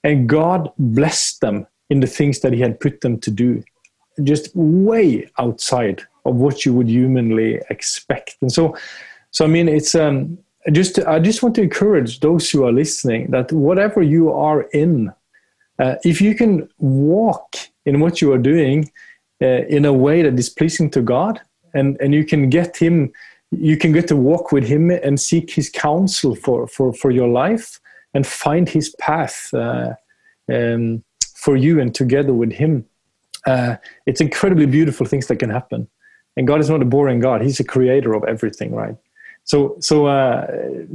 and 0.03 0.29
god 0.29 0.71
blessed 0.77 1.41
them 1.41 1.67
in 1.89 1.99
the 1.99 2.07
things 2.07 2.39
that 2.41 2.53
he 2.53 2.59
had 2.59 2.79
put 2.79 3.01
them 3.01 3.19
to 3.19 3.31
do. 3.31 3.63
Just 4.23 4.55
way 4.55 5.29
outside 5.39 6.03
of 6.27 6.35
what 6.35 6.65
you 6.65 6.73
would 6.73 6.89
humanly 6.89 7.59
expect 7.69 8.37
and 8.41 8.51
so 8.51 8.75
so 9.31 9.45
i 9.45 9.47
mean 9.47 9.67
it's 9.67 9.95
um 9.95 10.37
just 10.71 10.99
I 10.99 11.19
just 11.19 11.43
want 11.43 11.55
to 11.55 11.61
encourage 11.61 12.19
those 12.19 12.49
who 12.49 12.65
are 12.65 12.71
listening 12.71 13.31
that 13.31 13.51
whatever 13.51 14.01
you 14.01 14.31
are 14.31 14.63
in, 14.73 15.13
uh, 15.79 15.95
if 16.03 16.21
you 16.21 16.35
can 16.35 16.67
walk 16.77 17.55
in 17.85 17.99
what 17.99 18.21
you 18.21 18.33
are 18.33 18.37
doing 18.37 18.91
uh, 19.41 19.63
in 19.69 19.85
a 19.85 19.93
way 19.93 20.21
that 20.21 20.37
is 20.37 20.49
pleasing 20.49 20.89
to 20.91 21.01
God, 21.01 21.39
and 21.73 21.97
and 22.01 22.13
you 22.13 22.25
can 22.25 22.49
get 22.49 22.75
Him, 22.75 23.11
you 23.51 23.77
can 23.77 23.91
get 23.91 24.07
to 24.09 24.15
walk 24.15 24.51
with 24.51 24.65
Him 24.65 24.91
and 24.91 25.19
seek 25.19 25.51
His 25.51 25.69
counsel 25.69 26.35
for 26.35 26.67
for 26.67 26.93
for 26.93 27.11
your 27.11 27.27
life 27.27 27.79
and 28.13 28.25
find 28.25 28.67
His 28.67 28.89
path 28.99 29.53
uh, 29.53 29.93
um, 30.51 31.03
for 31.35 31.55
you 31.55 31.79
and 31.79 31.93
together 31.95 32.33
with 32.33 32.51
Him. 32.51 32.85
Uh, 33.45 33.77
it's 34.05 34.19
incredibly 34.19 34.65
beautiful 34.65 35.05
things 35.05 35.27
that 35.27 35.37
can 35.37 35.49
happen. 35.49 35.87
And 36.37 36.47
God 36.47 36.61
is 36.61 36.69
not 36.69 36.81
a 36.81 36.85
boring 36.85 37.19
God; 37.19 37.41
He's 37.41 37.59
a 37.59 37.65
creator 37.65 38.13
of 38.13 38.23
everything, 38.23 38.73
right? 38.73 38.95
so 39.47 39.77
so 39.79 40.07
uh, 40.07 40.45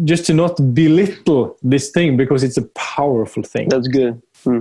just 0.04 0.26
to 0.26 0.34
not 0.34 0.74
belittle 0.74 1.56
this 1.62 1.90
thing 1.90 2.18
because 2.18 2.42
it's 2.44 2.58
a 2.58 2.66
powerful 2.96 3.42
thing 3.42 3.66
that's 3.70 3.88
good 3.88 4.20
hmm. 4.44 4.60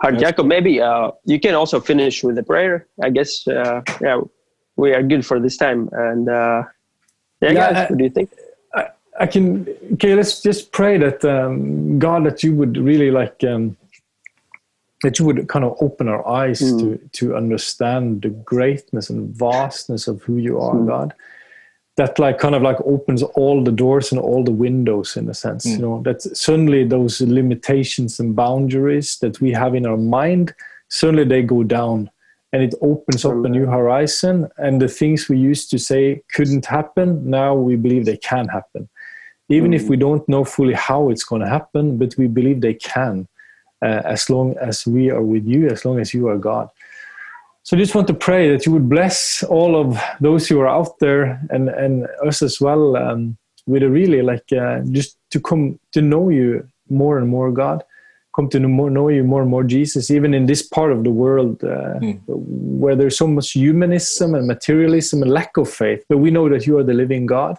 Hard, 0.00 0.18
Jacob, 0.18 0.46
maybe 0.46 0.80
uh, 0.80 1.10
you 1.26 1.38
can 1.38 1.54
also 1.54 1.78
finish 1.78 2.24
with 2.24 2.38
a 2.38 2.42
prayer. 2.42 2.86
I 3.02 3.10
guess, 3.10 3.46
uh, 3.46 3.82
yeah, 4.00 4.20
we 4.76 4.94
are 4.94 5.02
good 5.02 5.26
for 5.26 5.38
this 5.38 5.58
time. 5.58 5.90
And 5.92 6.26
uh, 6.26 6.62
yeah, 7.42 7.50
yeah 7.50 7.52
guys, 7.52 7.76
I, 7.76 7.86
what 7.86 7.98
do 7.98 8.04
you 8.04 8.10
think? 8.10 8.30
I, 8.74 8.86
I, 9.20 9.26
can. 9.26 9.68
Okay, 9.92 10.14
let's 10.14 10.40
just 10.40 10.72
pray 10.72 10.96
that 10.96 11.22
um, 11.22 11.98
God, 11.98 12.24
that 12.24 12.42
you 12.42 12.54
would 12.54 12.78
really 12.78 13.10
like 13.10 13.44
um, 13.44 13.76
that 15.02 15.18
you 15.18 15.24
would 15.24 15.48
kind 15.48 15.64
of 15.64 15.76
open 15.80 16.08
our 16.08 16.26
eyes 16.26 16.60
mm. 16.60 16.78
to 16.80 17.08
to 17.12 17.36
understand 17.36 18.22
the 18.22 18.30
greatness 18.30 19.10
and 19.10 19.34
vastness 19.34 20.08
of 20.08 20.22
who 20.22 20.36
you 20.36 20.60
are, 20.60 20.74
mm. 20.74 20.86
God 20.86 21.14
that 22.00 22.18
like 22.18 22.38
kind 22.38 22.54
of 22.54 22.62
like 22.62 22.78
opens 22.86 23.22
all 23.22 23.62
the 23.62 23.72
doors 23.72 24.10
and 24.10 24.20
all 24.20 24.42
the 24.42 24.58
windows 24.66 25.16
in 25.16 25.28
a 25.28 25.34
sense 25.34 25.66
mm. 25.66 25.72
you 25.72 25.78
know 25.78 26.00
that 26.02 26.22
suddenly 26.22 26.82
those 26.84 27.20
limitations 27.20 28.18
and 28.20 28.34
boundaries 28.34 29.18
that 29.18 29.40
we 29.40 29.52
have 29.52 29.74
in 29.74 29.86
our 29.86 29.96
mind 29.96 30.54
suddenly 30.88 31.24
they 31.24 31.42
go 31.42 31.62
down 31.62 32.10
and 32.52 32.62
it 32.62 32.74
opens 32.80 33.24
up 33.24 33.44
a 33.44 33.48
new 33.48 33.66
horizon 33.66 34.48
and 34.56 34.80
the 34.80 34.88
things 34.88 35.28
we 35.28 35.38
used 35.38 35.70
to 35.70 35.78
say 35.78 36.22
couldn't 36.32 36.64
happen 36.64 37.08
now 37.28 37.54
we 37.54 37.76
believe 37.76 38.06
they 38.06 38.16
can 38.16 38.48
happen 38.48 38.88
even 39.48 39.74
if 39.74 39.88
we 39.88 39.96
don't 39.96 40.26
know 40.28 40.44
fully 40.44 40.74
how 40.74 41.10
it's 41.10 41.24
going 41.24 41.42
to 41.42 41.48
happen 41.48 41.98
but 41.98 42.16
we 42.16 42.26
believe 42.26 42.60
they 42.60 42.74
can 42.74 43.28
uh, 43.82 44.02
as 44.04 44.28
long 44.30 44.56
as 44.58 44.86
we 44.86 45.10
are 45.10 45.22
with 45.22 45.46
you 45.46 45.68
as 45.68 45.84
long 45.84 45.98
as 45.98 46.12
you 46.14 46.28
are 46.28 46.38
god 46.38 46.68
so 47.62 47.76
I 47.76 47.80
just 47.80 47.94
want 47.94 48.08
to 48.08 48.14
pray 48.14 48.50
that 48.50 48.64
you 48.64 48.72
would 48.72 48.88
bless 48.88 49.42
all 49.44 49.76
of 49.76 50.00
those 50.20 50.48
who 50.48 50.58
are 50.60 50.68
out 50.68 50.98
there 50.98 51.40
and, 51.50 51.68
and 51.68 52.08
us 52.26 52.42
as 52.42 52.60
well 52.60 52.96
um, 52.96 53.36
with 53.66 53.82
a 53.82 53.90
really 53.90 54.22
like 54.22 54.50
uh, 54.52 54.80
just 54.90 55.18
to 55.30 55.40
come 55.40 55.78
to 55.92 56.00
know 56.02 56.30
you 56.30 56.66
more 56.88 57.18
and 57.18 57.28
more, 57.28 57.52
God. 57.52 57.84
Come 58.34 58.48
to 58.50 58.60
know, 58.60 58.68
more, 58.68 58.90
know 58.90 59.08
you 59.08 59.24
more 59.24 59.42
and 59.42 59.50
more, 59.50 59.64
Jesus, 59.64 60.10
even 60.10 60.34
in 60.34 60.46
this 60.46 60.62
part 60.62 60.92
of 60.92 61.04
the 61.04 61.10
world 61.10 61.62
uh, 61.64 61.98
mm. 61.98 62.20
where 62.26 62.94
there's 62.94 63.18
so 63.18 63.26
much 63.26 63.52
humanism 63.52 64.34
and 64.34 64.46
materialism 64.46 65.22
and 65.22 65.30
lack 65.30 65.56
of 65.56 65.68
faith. 65.68 66.04
But 66.08 66.18
we 66.18 66.30
know 66.30 66.48
that 66.48 66.66
you 66.66 66.78
are 66.78 66.84
the 66.84 66.94
living 66.94 67.26
God. 67.26 67.58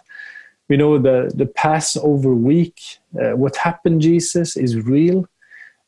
We 0.68 0.76
know 0.78 0.98
the, 0.98 1.30
the 1.34 1.46
Passover 1.46 2.34
week, 2.34 2.80
uh, 3.20 3.36
what 3.36 3.56
happened, 3.56 4.00
Jesus, 4.00 4.56
is 4.56 4.76
real. 4.76 5.26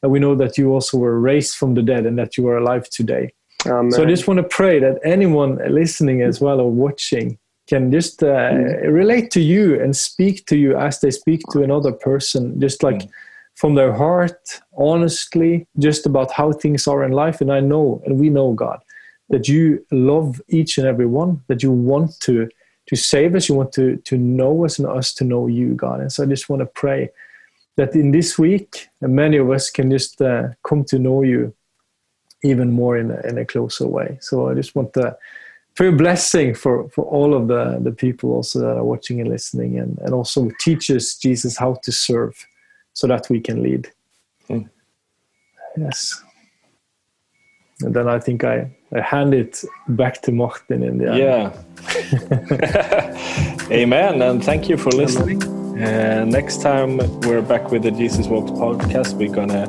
And 0.04 0.12
we 0.12 0.20
know 0.20 0.34
that 0.34 0.58
you 0.58 0.70
also 0.70 0.98
were 0.98 1.18
raised 1.18 1.56
from 1.56 1.72
the 1.72 1.80
dead 1.82 2.04
and 2.04 2.18
that 2.18 2.36
you 2.36 2.46
are 2.48 2.58
alive 2.58 2.90
today. 2.90 3.32
Amen. 3.64 3.90
So 3.90 4.02
I 4.02 4.06
just 4.06 4.28
want 4.28 4.36
to 4.36 4.44
pray 4.44 4.78
that 4.78 5.00
anyone 5.02 5.58
listening 5.66 6.20
as 6.20 6.42
well 6.42 6.60
or 6.60 6.70
watching 6.70 7.38
can 7.70 7.90
just 7.90 8.22
uh, 8.22 8.26
mm. 8.26 8.92
relate 8.92 9.30
to 9.30 9.40
you 9.40 9.80
and 9.80 9.96
speak 9.96 10.44
to 10.48 10.58
you 10.58 10.76
as 10.76 11.00
they 11.00 11.10
speak 11.10 11.40
to 11.52 11.62
another 11.62 11.90
person, 11.90 12.60
just 12.60 12.82
like 12.82 12.96
mm. 12.96 13.08
from 13.54 13.76
their 13.76 13.94
heart, 13.94 14.60
honestly, 14.76 15.66
just 15.78 16.04
about 16.04 16.30
how 16.30 16.52
things 16.52 16.86
are 16.86 17.02
in 17.02 17.12
life. 17.12 17.40
And 17.40 17.50
I 17.50 17.60
know, 17.60 18.02
and 18.04 18.20
we 18.20 18.28
know, 18.28 18.52
God, 18.52 18.80
that 19.30 19.48
you 19.48 19.86
love 19.90 20.38
each 20.48 20.76
and 20.76 20.86
every 20.86 21.06
one, 21.06 21.42
that 21.48 21.62
you 21.62 21.72
want 21.72 22.20
to 22.20 22.46
to 22.88 22.96
save 22.96 23.34
us, 23.34 23.48
you 23.48 23.54
want 23.54 23.72
to 23.72 23.96
to 23.96 24.18
know 24.18 24.66
us 24.66 24.78
and 24.78 24.86
us 24.86 25.14
to 25.14 25.24
know 25.24 25.46
you, 25.46 25.74
God. 25.74 26.00
And 26.00 26.12
so 26.12 26.22
I 26.22 26.26
just 26.26 26.50
want 26.50 26.60
to 26.60 26.66
pray 26.66 27.08
that 27.76 27.94
in 27.94 28.12
this 28.12 28.38
week, 28.38 28.88
many 29.00 29.36
of 29.36 29.50
us 29.50 29.70
can 29.70 29.90
just 29.90 30.20
uh, 30.22 30.48
come 30.62 30.84
to 30.84 30.98
know 30.98 31.22
you 31.22 31.54
even 32.42 32.70
more 32.70 32.96
in 32.96 33.10
a, 33.10 33.20
in 33.26 33.38
a 33.38 33.44
closer 33.44 33.86
way. 33.86 34.18
So 34.20 34.48
I 34.48 34.54
just 34.54 34.74
want 34.74 34.92
to 34.94 35.16
for 35.74 35.84
your 35.84 35.96
blessing 35.96 36.54
for, 36.54 36.88
for 36.90 37.04
all 37.04 37.34
of 37.34 37.48
the, 37.48 37.80
the 37.82 37.90
people 37.92 38.32
also 38.32 38.60
that 38.60 38.76
are 38.76 38.84
watching 38.84 39.20
and 39.20 39.28
listening 39.28 39.78
and, 39.78 39.98
and 39.98 40.14
also 40.14 40.50
teach 40.60 40.90
us 40.90 41.16
Jesus 41.16 41.56
how 41.56 41.74
to 41.82 41.92
serve 41.92 42.46
so 42.92 43.06
that 43.08 43.28
we 43.28 43.40
can 43.40 43.62
lead. 43.62 43.90
Mm. 44.48 44.68
Yes. 45.76 46.22
And 47.80 47.92
then 47.92 48.08
I 48.08 48.20
think 48.20 48.44
I, 48.44 48.70
I 48.94 49.00
hand 49.00 49.34
it 49.34 49.64
back 49.88 50.22
to 50.22 50.32
Martin 50.32 50.84
in 50.84 50.98
the 50.98 51.10
end. 51.10 51.18
Yeah. 51.18 51.52
Amen. 53.72 54.22
And 54.22 54.44
thank 54.44 54.68
you 54.68 54.76
for 54.76 54.90
listening. 54.90 55.63
Uh, 55.74 56.24
next 56.24 56.62
time 56.62 56.98
we're 57.22 57.42
back 57.42 57.72
with 57.72 57.82
the 57.82 57.90
Jesus 57.90 58.28
Walks 58.28 58.52
podcast, 58.52 59.14
we're 59.14 59.28
going 59.28 59.48
to 59.48 59.66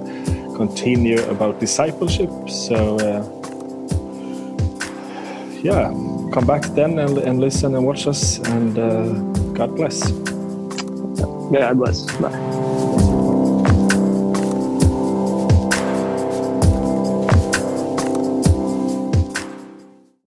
continue 0.56 1.20
about 1.24 1.60
discipleship. 1.60 2.30
So, 2.48 2.98
uh, 3.00 3.24
yeah, 5.64 5.90
come 6.32 6.46
back 6.46 6.62
then 6.76 7.00
and, 7.00 7.18
and 7.18 7.40
listen 7.40 7.74
and 7.74 7.84
watch 7.84 8.06
us. 8.06 8.38
And 8.38 8.78
uh, 8.78 9.14
God 9.54 9.76
bless. 9.76 10.12
God 11.52 11.78
bless. 11.78 12.06
Bye. 12.18 12.65